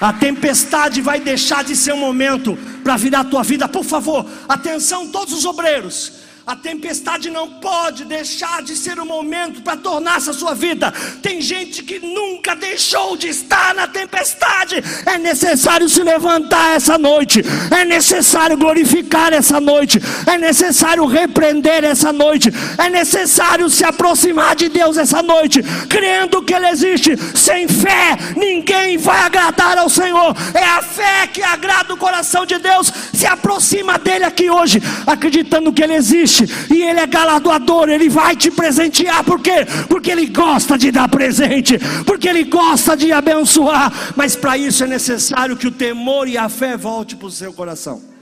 [0.00, 3.66] A tempestade vai deixar de ser um momento para virar a tua vida.
[3.66, 6.23] Por favor, atenção, todos os obreiros.
[6.46, 10.92] A tempestade não pode deixar de ser um momento para tornar essa sua vida.
[11.22, 14.84] Tem gente que nunca deixou de estar na tempestade.
[15.06, 17.42] É necessário se levantar essa noite.
[17.70, 19.98] É necessário glorificar essa noite.
[20.26, 22.52] É necessário repreender essa noite.
[22.76, 27.16] É necessário se aproximar de Deus essa noite, crendo que Ele existe.
[27.34, 30.36] Sem fé, ninguém vai agradar ao Senhor.
[30.52, 32.92] É a fé que agrada o coração de Deus.
[33.14, 38.34] Se aproxima dele aqui hoje, acreditando que Ele existe e Ele é galardoador, Ele vai
[38.36, 39.66] te presentear, por quê?
[39.88, 44.86] Porque Ele gosta de dar presente, porque Ele gosta de abençoar, mas para isso é
[44.86, 48.14] necessário que o temor e a fé volte para o seu coração.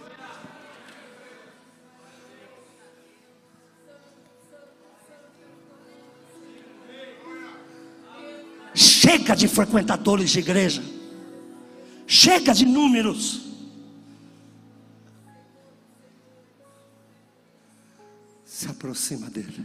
[8.74, 10.82] Chega de frequentadores de igreja,
[12.06, 13.51] chega de números.
[18.62, 19.64] Se aproxima dele,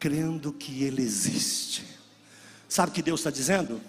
[0.00, 1.84] crendo que ele existe.
[2.68, 3.80] Sabe o que Deus está dizendo?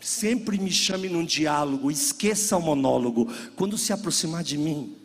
[0.00, 3.30] Sempre me chame num diálogo, esqueça o monólogo.
[3.54, 4.96] Quando se aproximar de mim,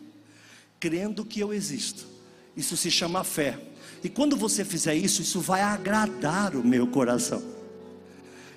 [0.80, 2.06] crendo que eu existo,
[2.56, 3.58] isso se chama fé.
[4.02, 7.42] E quando você fizer isso, isso vai agradar o meu coração.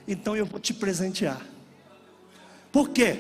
[0.08, 1.46] Então eu vou te presentear.
[2.72, 3.20] Por quê?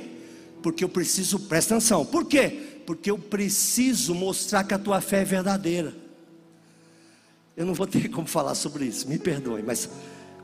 [0.63, 2.05] Porque eu preciso, presta atenção.
[2.05, 2.70] Por quê?
[2.85, 5.95] Porque eu preciso mostrar que a tua fé é verdadeira.
[7.55, 9.89] Eu não vou ter como falar sobre isso, me perdoe, mas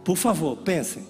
[0.03, 1.05] por favor, pensem.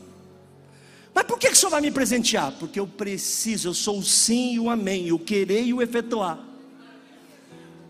[1.13, 2.51] Mas por que, que o Senhor vai me presentear?
[2.59, 6.46] Porque eu preciso, eu sou o sim e o amém, o querer e o efetuar.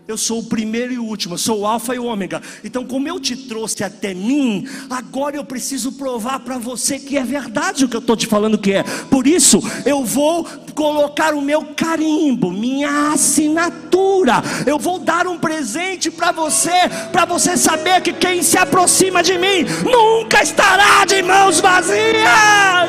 [0.08, 2.40] Eu sou o primeiro e o último, eu sou o alfa e o ômega.
[2.64, 7.22] Então, como eu te trouxe até mim, agora eu preciso provar para você que é
[7.22, 8.82] verdade o que eu estou te falando que é.
[9.10, 14.42] Por isso, eu vou colocar o meu carimbo, minha assinatura.
[14.64, 19.36] Eu vou dar um presente para você, para você saber que quem se aproxima de
[19.36, 22.88] mim nunca estará de mãos vazias.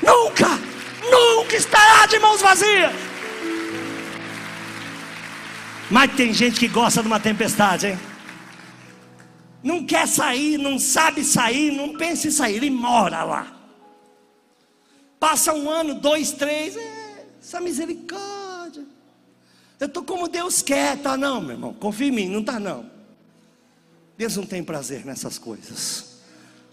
[0.00, 0.69] Nunca
[1.08, 2.92] nunca estará de mãos vazias.
[5.90, 7.98] Mas tem gente que gosta de uma tempestade, hein?
[9.62, 13.56] Não quer sair, não sabe sair, não pensa em sair, ele mora lá.
[15.18, 18.84] Passa um ano, dois, três, é, essa misericórdia.
[19.78, 21.74] Eu estou como Deus quer, tá não, meu irmão?
[21.74, 22.90] Confia em mim, não tá não.
[24.16, 26.09] Deus não tem prazer nessas coisas.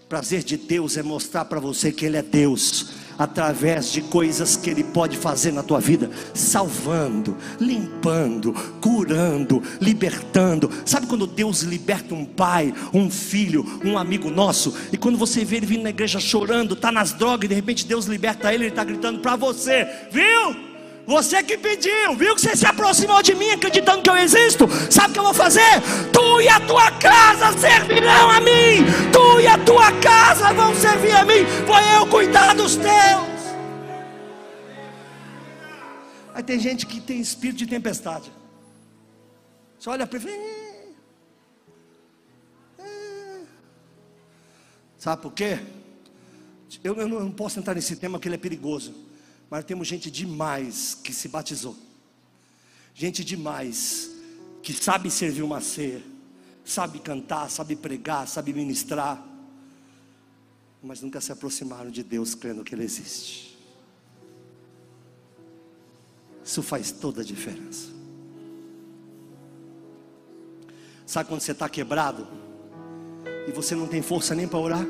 [0.09, 4.69] Prazer de Deus é mostrar para você que Ele é Deus através de coisas que
[4.69, 10.71] Ele pode fazer na tua vida, salvando, limpando, curando, libertando.
[10.85, 15.57] Sabe quando Deus liberta um pai, um filho, um amigo nosso, e quando você vê
[15.57, 18.71] ele vindo na igreja chorando, está nas drogas, e de repente Deus liberta ele, ele
[18.71, 20.66] está gritando para você, viu?
[21.07, 24.67] Você que pediu, viu que você se aproximou de mim acreditando que eu existo?
[24.91, 25.61] Sabe o que eu vou fazer?
[26.11, 28.83] Tu e a tua casa servirão a mim.
[29.13, 31.45] Tu e a tua casa vão servir a mim.
[31.65, 33.37] Vou eu cuidar dos teus.
[36.33, 38.29] Aí tem gente que tem espírito de tempestade.
[39.79, 40.57] Você olha para ele.
[44.97, 45.57] Sabe por quê?
[46.83, 49.06] Eu, eu não posso entrar nesse tema porque ele é perigoso.
[49.49, 51.75] Mas temos gente demais que se batizou.
[52.93, 54.11] Gente demais
[54.61, 56.01] que sabe servir uma ceia,
[56.65, 59.25] sabe cantar, sabe pregar, sabe ministrar,
[60.83, 63.57] mas nunca se aproximaram de Deus crendo que Ele existe.
[66.43, 67.89] Isso faz toda a diferença.
[71.05, 72.27] Sabe quando você está quebrado
[73.47, 74.85] e você não tem força nem para orar?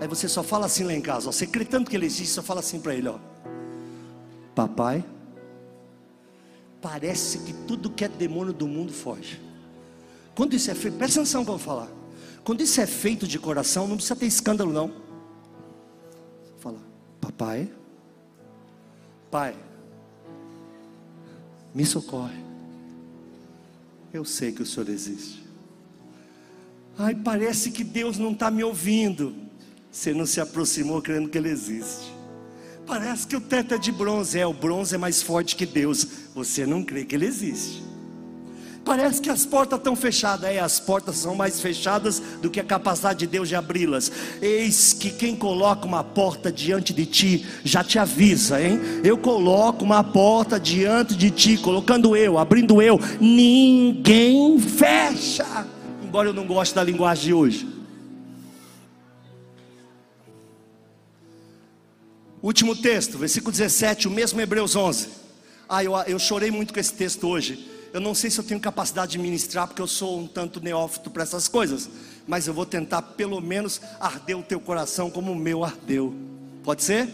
[0.00, 2.32] Aí você só fala assim lá em casa, ó, você crê tanto que ele existe,
[2.32, 3.18] só fala assim para ele, ó.
[4.54, 5.04] Papai,
[6.80, 9.40] parece que tudo que é demônio do mundo foge.
[10.34, 11.88] Quando isso é feito, presta atenção que eu falar.
[12.44, 14.92] Quando isso é feito de coração, não precisa ter escândalo, não.
[16.58, 16.78] Fala,
[17.20, 17.70] papai,
[19.30, 19.56] pai,
[21.74, 22.44] me socorre.
[24.12, 25.44] Eu sei que o Senhor existe.
[26.96, 29.34] Ai, parece que Deus não está me ouvindo.
[29.90, 32.12] Você não se aproximou crendo que Ele existe.
[32.86, 34.38] Parece que o teto é de bronze.
[34.38, 36.06] É, o bronze é mais forte que Deus.
[36.34, 37.82] Você não crê que Ele existe.
[38.84, 40.50] Parece que as portas estão fechadas.
[40.50, 44.12] É, as portas são mais fechadas do que a capacidade de Deus de abri-las.
[44.42, 48.78] Eis que quem coloca uma porta diante de ti já te avisa, hein?
[49.02, 53.00] Eu coloco uma porta diante de ti, colocando eu, abrindo eu.
[53.18, 55.66] Ninguém fecha.
[56.02, 57.73] Embora eu não goste da linguagem de hoje.
[62.44, 65.08] Último texto, versículo 17, o mesmo Hebreus 11.
[65.66, 67.70] Ah, eu, eu chorei muito com esse texto hoje.
[67.90, 71.10] Eu não sei se eu tenho capacidade de ministrar, porque eu sou um tanto neófito
[71.10, 71.88] para essas coisas.
[72.26, 76.14] Mas eu vou tentar, pelo menos, arder o teu coração como o meu ardeu.
[76.62, 77.08] Pode ser?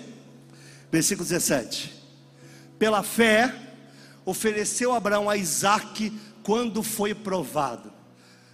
[0.91, 1.95] Versículo 17.
[2.77, 3.55] Pela fé,
[4.25, 6.13] ofereceu Abraão a Isaac
[6.43, 7.93] quando foi provado.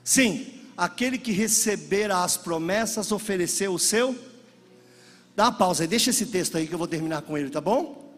[0.04, 0.46] Sim,
[0.76, 4.14] aquele que recebera as promessas ofereceu o seu
[5.36, 7.60] Dá uma pausa aí, deixa esse texto aí que eu vou terminar com ele, tá
[7.60, 8.10] bom?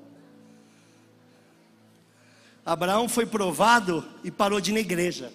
[2.64, 5.32] Abraão foi provado e parou de ir na igreja.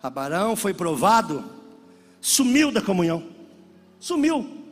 [0.00, 1.44] Abraão foi provado,
[2.20, 3.28] sumiu da comunhão.
[3.98, 4.68] Sumiu.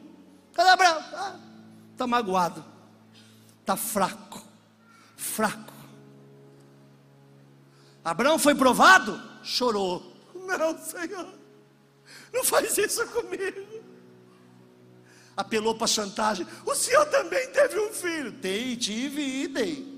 [0.52, 1.00] Cadê Abraão?
[1.00, 1.38] Está
[1.96, 2.64] tá magoado.
[3.62, 4.44] Está fraco.
[5.16, 5.72] Fraco.
[8.04, 10.12] Abraão foi provado, chorou.
[10.32, 11.45] Não, Senhor.
[12.32, 13.84] Não faz isso comigo.
[15.36, 16.46] Apelou para chantagem.
[16.64, 18.32] O senhor também teve um filho?
[18.32, 19.96] Tem, tive e dei.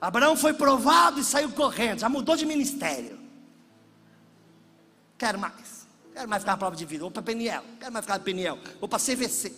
[0.00, 3.18] Abraão foi provado e saiu correndo, já mudou de ministério.
[5.18, 5.86] Quero mais.
[6.14, 7.02] Quero mais ficar na prova de vida.
[7.02, 7.64] Vou para Peniel.
[7.80, 8.58] Quero mais ficar na Peniel.
[8.78, 9.52] Vou para CVC.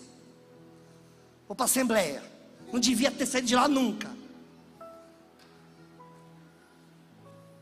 [1.46, 2.22] Vou para Assembleia.
[2.72, 4.10] Não devia ter saído de lá nunca.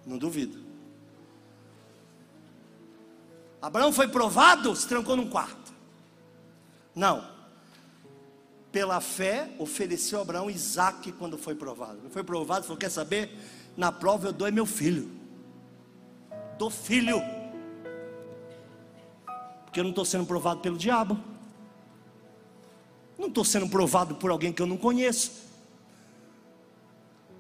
[0.07, 0.68] Não duvido.
[3.61, 5.73] Abraão foi provado, se trancou num quarto.
[6.95, 7.25] Não.
[8.71, 11.99] Pela fé, ofereceu Abraão Isaac quando foi provado.
[12.11, 13.31] Foi provado, falou: Quer saber?
[13.77, 15.11] Na prova eu dou é meu filho.
[16.59, 17.21] Dou filho.
[19.65, 21.19] Porque eu não estou sendo provado pelo diabo.
[23.19, 25.49] Não estou sendo provado por alguém que eu não conheço.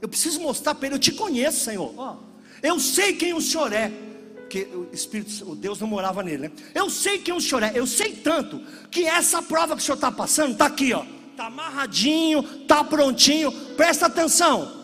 [0.00, 2.18] Eu preciso mostrar para ele: Eu te conheço, Senhor.
[2.62, 4.07] Eu sei quem o Senhor é
[4.48, 6.52] que o Espírito, o Deus não morava nele, né?
[6.74, 9.96] Eu sei quem o Senhor é, eu sei tanto que essa prova que o Senhor
[9.96, 13.52] está passando está aqui, ó, está amarradinho, está prontinho.
[13.76, 14.76] Presta atenção.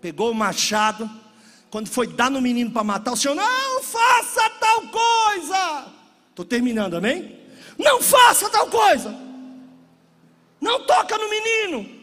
[0.00, 1.10] Pegou o machado,
[1.70, 5.86] quando foi dar no menino para matar, o Senhor não faça tal coisa.
[6.30, 7.38] Estou terminando, amém?
[7.78, 9.14] Não faça tal coisa.
[10.60, 12.02] Não toca no menino.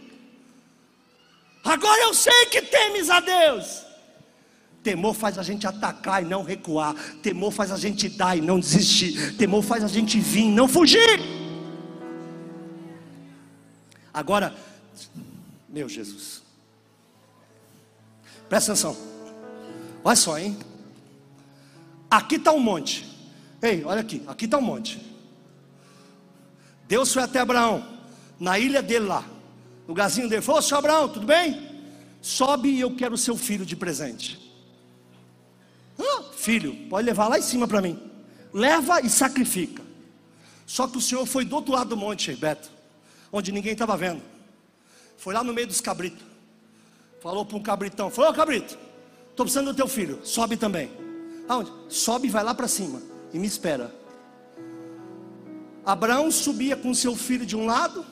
[1.63, 3.88] Agora eu sei que temes a Deus.
[4.83, 6.95] Temor faz a gente atacar e não recuar.
[7.21, 9.35] Temor faz a gente dar e não desistir.
[9.35, 11.19] Temor faz a gente vir e não fugir.
[14.13, 14.55] Agora,
[15.67, 16.41] meu Jesus,
[18.47, 18.97] presta atenção.
[20.03, 20.57] Olha só, hein?
[22.09, 23.05] Aqui está um monte.
[23.61, 24.99] Ei, olha aqui, aqui está um monte.
[26.87, 27.85] Deus foi até Abraão,
[28.39, 29.21] na ilha dele lá,
[29.83, 30.41] no lugarzinho dele.
[30.41, 31.69] Falou: Senhor Abraão, tudo bem?
[32.21, 34.48] Sobe e eu quero o seu filho de presente.
[36.33, 37.99] Filho, pode levar lá em cima para mim.
[38.53, 39.83] Leva e sacrifica.
[40.65, 42.69] Só que o Senhor foi do outro lado do monte, Beto,
[43.31, 44.21] onde ninguém estava vendo.
[45.17, 46.23] Foi lá no meio dos cabritos.
[47.21, 48.77] Falou para um cabritão: Falou, cabrito,
[49.29, 50.19] estou precisando do teu filho.
[50.23, 50.91] Sobe também.
[51.47, 51.71] Aonde?
[51.89, 53.01] Sobe e vai lá para cima.
[53.33, 53.93] E me espera.
[55.85, 58.05] Abraão subia com seu filho de um lado.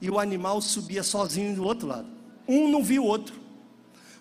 [0.00, 2.08] E o animal subia sozinho do outro lado.
[2.48, 3.45] Um não viu o outro.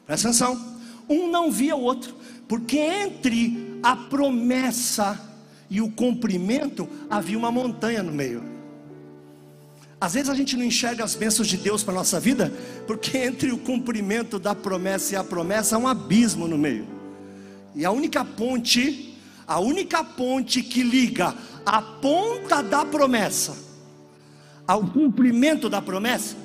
[0.06, 0.76] Presta atenção.
[1.10, 2.16] Um não via o outro,
[2.48, 5.20] porque entre a promessa
[5.70, 8.44] e o cumprimento havia uma montanha no meio.
[10.00, 12.52] Às vezes a gente não enxerga as bênçãos de Deus para a nossa vida,
[12.86, 16.88] porque entre o cumprimento da promessa e a promessa há um abismo no meio.
[17.74, 21.34] E a única ponte, a única ponte que liga
[21.66, 23.56] a ponta da promessa
[24.68, 26.36] ao cumprimento da promessa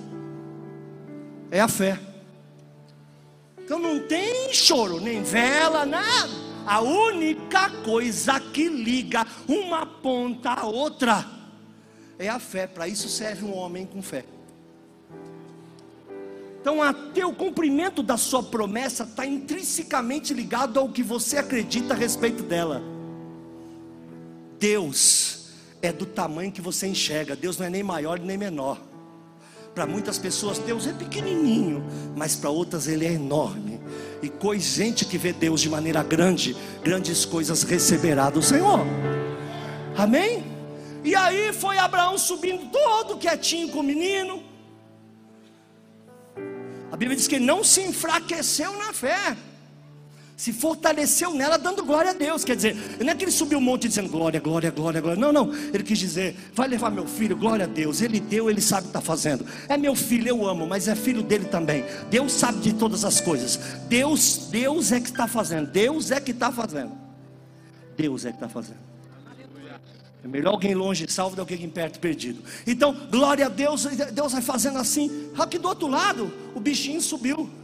[1.51, 2.10] é a fé.
[3.71, 6.29] Então não tem choro, nem vela, nada.
[6.67, 11.25] A única coisa que liga uma ponta à outra
[12.19, 12.67] é a fé.
[12.67, 14.25] Para isso serve um homem com fé.
[16.61, 21.97] Então, até o cumprimento da sua promessa está intrinsecamente ligado ao que você acredita a
[21.97, 22.83] respeito dela.
[24.59, 25.47] Deus
[25.81, 27.37] é do tamanho que você enxerga.
[27.37, 28.90] Deus não é nem maior nem menor.
[29.75, 31.85] Para muitas pessoas, Deus é pequenininho,
[32.17, 33.81] mas para outras, Ele é enorme.
[34.23, 38.81] E coisa, gente que vê Deus de maneira grande, grandes coisas receberá do Senhor.
[39.97, 40.45] Amém?
[41.05, 44.43] E aí foi Abraão subindo todo quietinho com o menino.
[46.93, 49.37] A Bíblia diz que ele não se enfraqueceu na fé
[50.41, 52.47] se fortaleceu nela dando glória a Deus.
[52.47, 55.21] Quer dizer, não é que ele subiu um monte dizendo glória, glória, glória, glória.
[55.21, 55.53] Não, não.
[55.53, 58.01] Ele quis dizer, vai levar meu filho, glória a Deus.
[58.01, 59.45] Ele deu, ele sabe o que está fazendo.
[59.69, 61.85] É meu filho, eu amo, mas é filho dele também.
[62.09, 63.59] Deus sabe de todas as coisas.
[63.87, 65.71] Deus, Deus é que está fazendo.
[65.71, 66.93] Deus é que está fazendo.
[67.95, 68.79] Deus é que está fazendo.
[70.25, 72.43] É melhor alguém longe salvo do que alguém perto perdido.
[72.67, 75.31] Então, glória a Deus, Deus vai fazendo assim.
[75.37, 77.60] Aqui do outro lado, o bichinho subiu.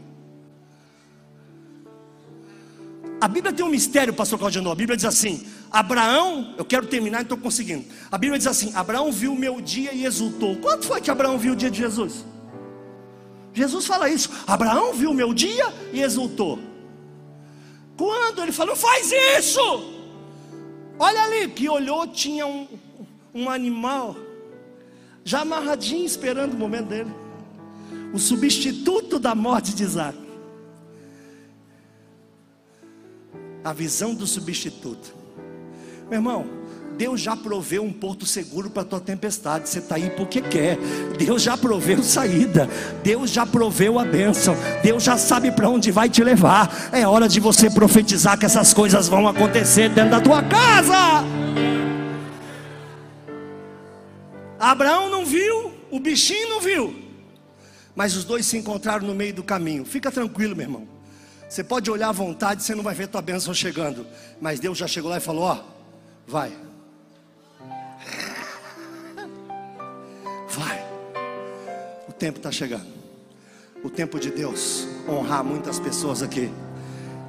[3.20, 4.70] A Bíblia tem um mistério, pastor Claudio.
[4.70, 7.84] A Bíblia diz assim: Abraão, eu quero terminar estou conseguindo.
[8.10, 10.56] A Bíblia diz assim: Abraão viu o meu dia e exultou.
[10.56, 12.24] Quanto foi que Abraão viu o dia de Jesus?
[13.54, 16.58] Jesus fala isso: Abraão viu o meu dia e exultou.
[17.96, 19.60] Quando ele falou, faz isso,
[20.98, 22.68] olha ali, que olhou, tinha um,
[23.34, 24.14] um animal
[25.24, 27.10] já amarradinho, esperando o momento dele.
[28.12, 30.25] O substituto da morte de Isaac.
[33.66, 35.12] A visão do substituto.
[36.08, 36.46] Meu irmão,
[36.96, 39.68] Deus já proveu um porto seguro para a tua tempestade.
[39.68, 40.78] Você está aí porque quer.
[41.18, 42.70] Deus já proveu saída.
[43.02, 44.56] Deus já proveu a bênção.
[44.84, 46.90] Deus já sabe para onde vai te levar.
[46.92, 51.24] É hora de você profetizar que essas coisas vão acontecer dentro da tua casa.
[54.60, 56.94] Abraão não viu, o bichinho não viu,
[57.96, 59.84] mas os dois se encontraram no meio do caminho.
[59.84, 60.95] Fica tranquilo, meu irmão.
[61.48, 64.06] Você pode olhar à vontade, você não vai ver tua bênção chegando.
[64.40, 65.62] Mas Deus já chegou lá e falou: Ó,
[66.26, 66.52] vai.
[70.48, 70.84] Vai.
[72.08, 72.86] O tempo está chegando.
[73.84, 76.50] O tempo de Deus honrar muitas pessoas aqui.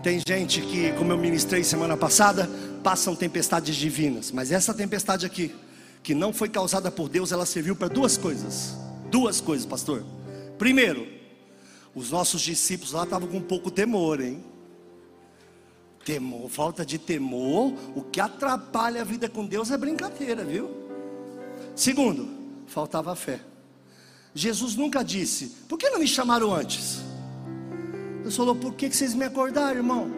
[0.01, 2.49] Tem gente que, como eu ministrei semana passada,
[2.83, 4.31] passam tempestades divinas.
[4.31, 5.53] Mas essa tempestade aqui,
[6.01, 8.75] que não foi causada por Deus, ela serviu para duas coisas.
[9.11, 10.03] Duas coisas, pastor.
[10.57, 11.16] Primeiro,
[11.97, 14.43] os nossos discípulos lá estavam com um pouco temor, hein?
[16.05, 20.69] Temor, falta de temor, o que atrapalha a vida com Deus é brincadeira, viu?
[21.75, 22.29] Segundo,
[22.67, 23.41] faltava fé.
[24.31, 26.99] Jesus nunca disse: Por que não me chamaram antes?
[28.21, 30.11] Deus falou: Por que vocês me acordaram, irmão?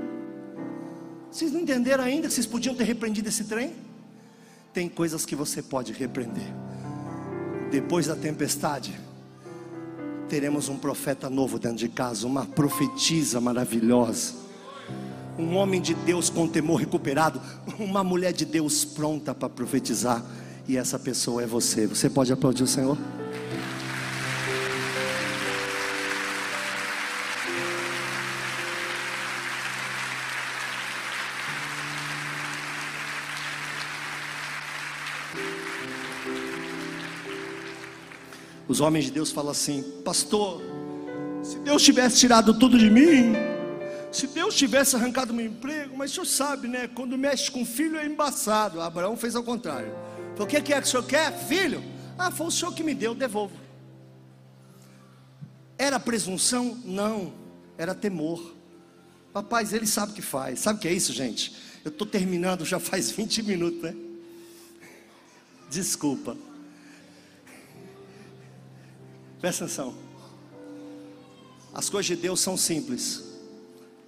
[1.31, 3.73] Vocês não entenderam ainda que vocês podiam ter repreendido esse trem?
[4.73, 6.53] Tem coisas que você pode repreender.
[7.71, 8.99] Depois da tempestade,
[10.29, 14.33] teremos um profeta novo dentro de casa, uma profetisa maravilhosa,
[15.37, 17.41] um homem de Deus com temor recuperado,
[17.79, 20.23] uma mulher de Deus pronta para profetizar,
[20.67, 21.87] e essa pessoa é você.
[21.87, 22.95] Você pode aplaudir o Senhor?
[38.79, 40.61] Os homens de Deus falam assim: Pastor,
[41.43, 43.33] se Deus tivesse tirado tudo de mim,
[44.09, 46.87] se Deus tivesse arrancado meu emprego, mas o senhor sabe, né?
[46.87, 48.79] Quando mexe com filho é embaçado.
[48.79, 49.93] Abraão fez ao contrário.
[50.39, 51.29] O que é que o senhor quer?
[51.39, 51.83] Filho?
[52.17, 53.53] Ah, foi o senhor que me deu, devolvo.
[55.77, 56.77] Era presunção?
[56.85, 57.33] Não,
[57.77, 58.55] era temor.
[59.35, 60.61] Rapaz, ele sabe o que faz.
[60.61, 61.53] Sabe o que é isso, gente?
[61.83, 63.93] Eu estou terminando já faz 20 minutos, né?
[65.69, 66.37] Desculpa.
[69.39, 69.93] Presta atenção.
[71.73, 73.23] As coisas de Deus são simples.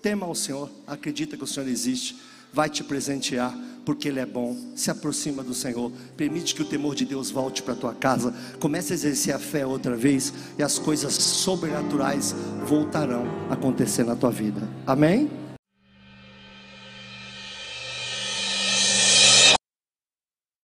[0.01, 2.17] Tema ao Senhor, acredita que o Senhor existe,
[2.51, 3.55] vai te presentear,
[3.85, 4.57] porque Ele é bom.
[4.75, 8.33] Se aproxima do Senhor, permite que o temor de Deus volte para tua casa.
[8.59, 14.15] Comece a exercer a fé outra vez, e as coisas sobrenaturais voltarão a acontecer na
[14.15, 14.67] tua vida.
[14.85, 15.40] Amém?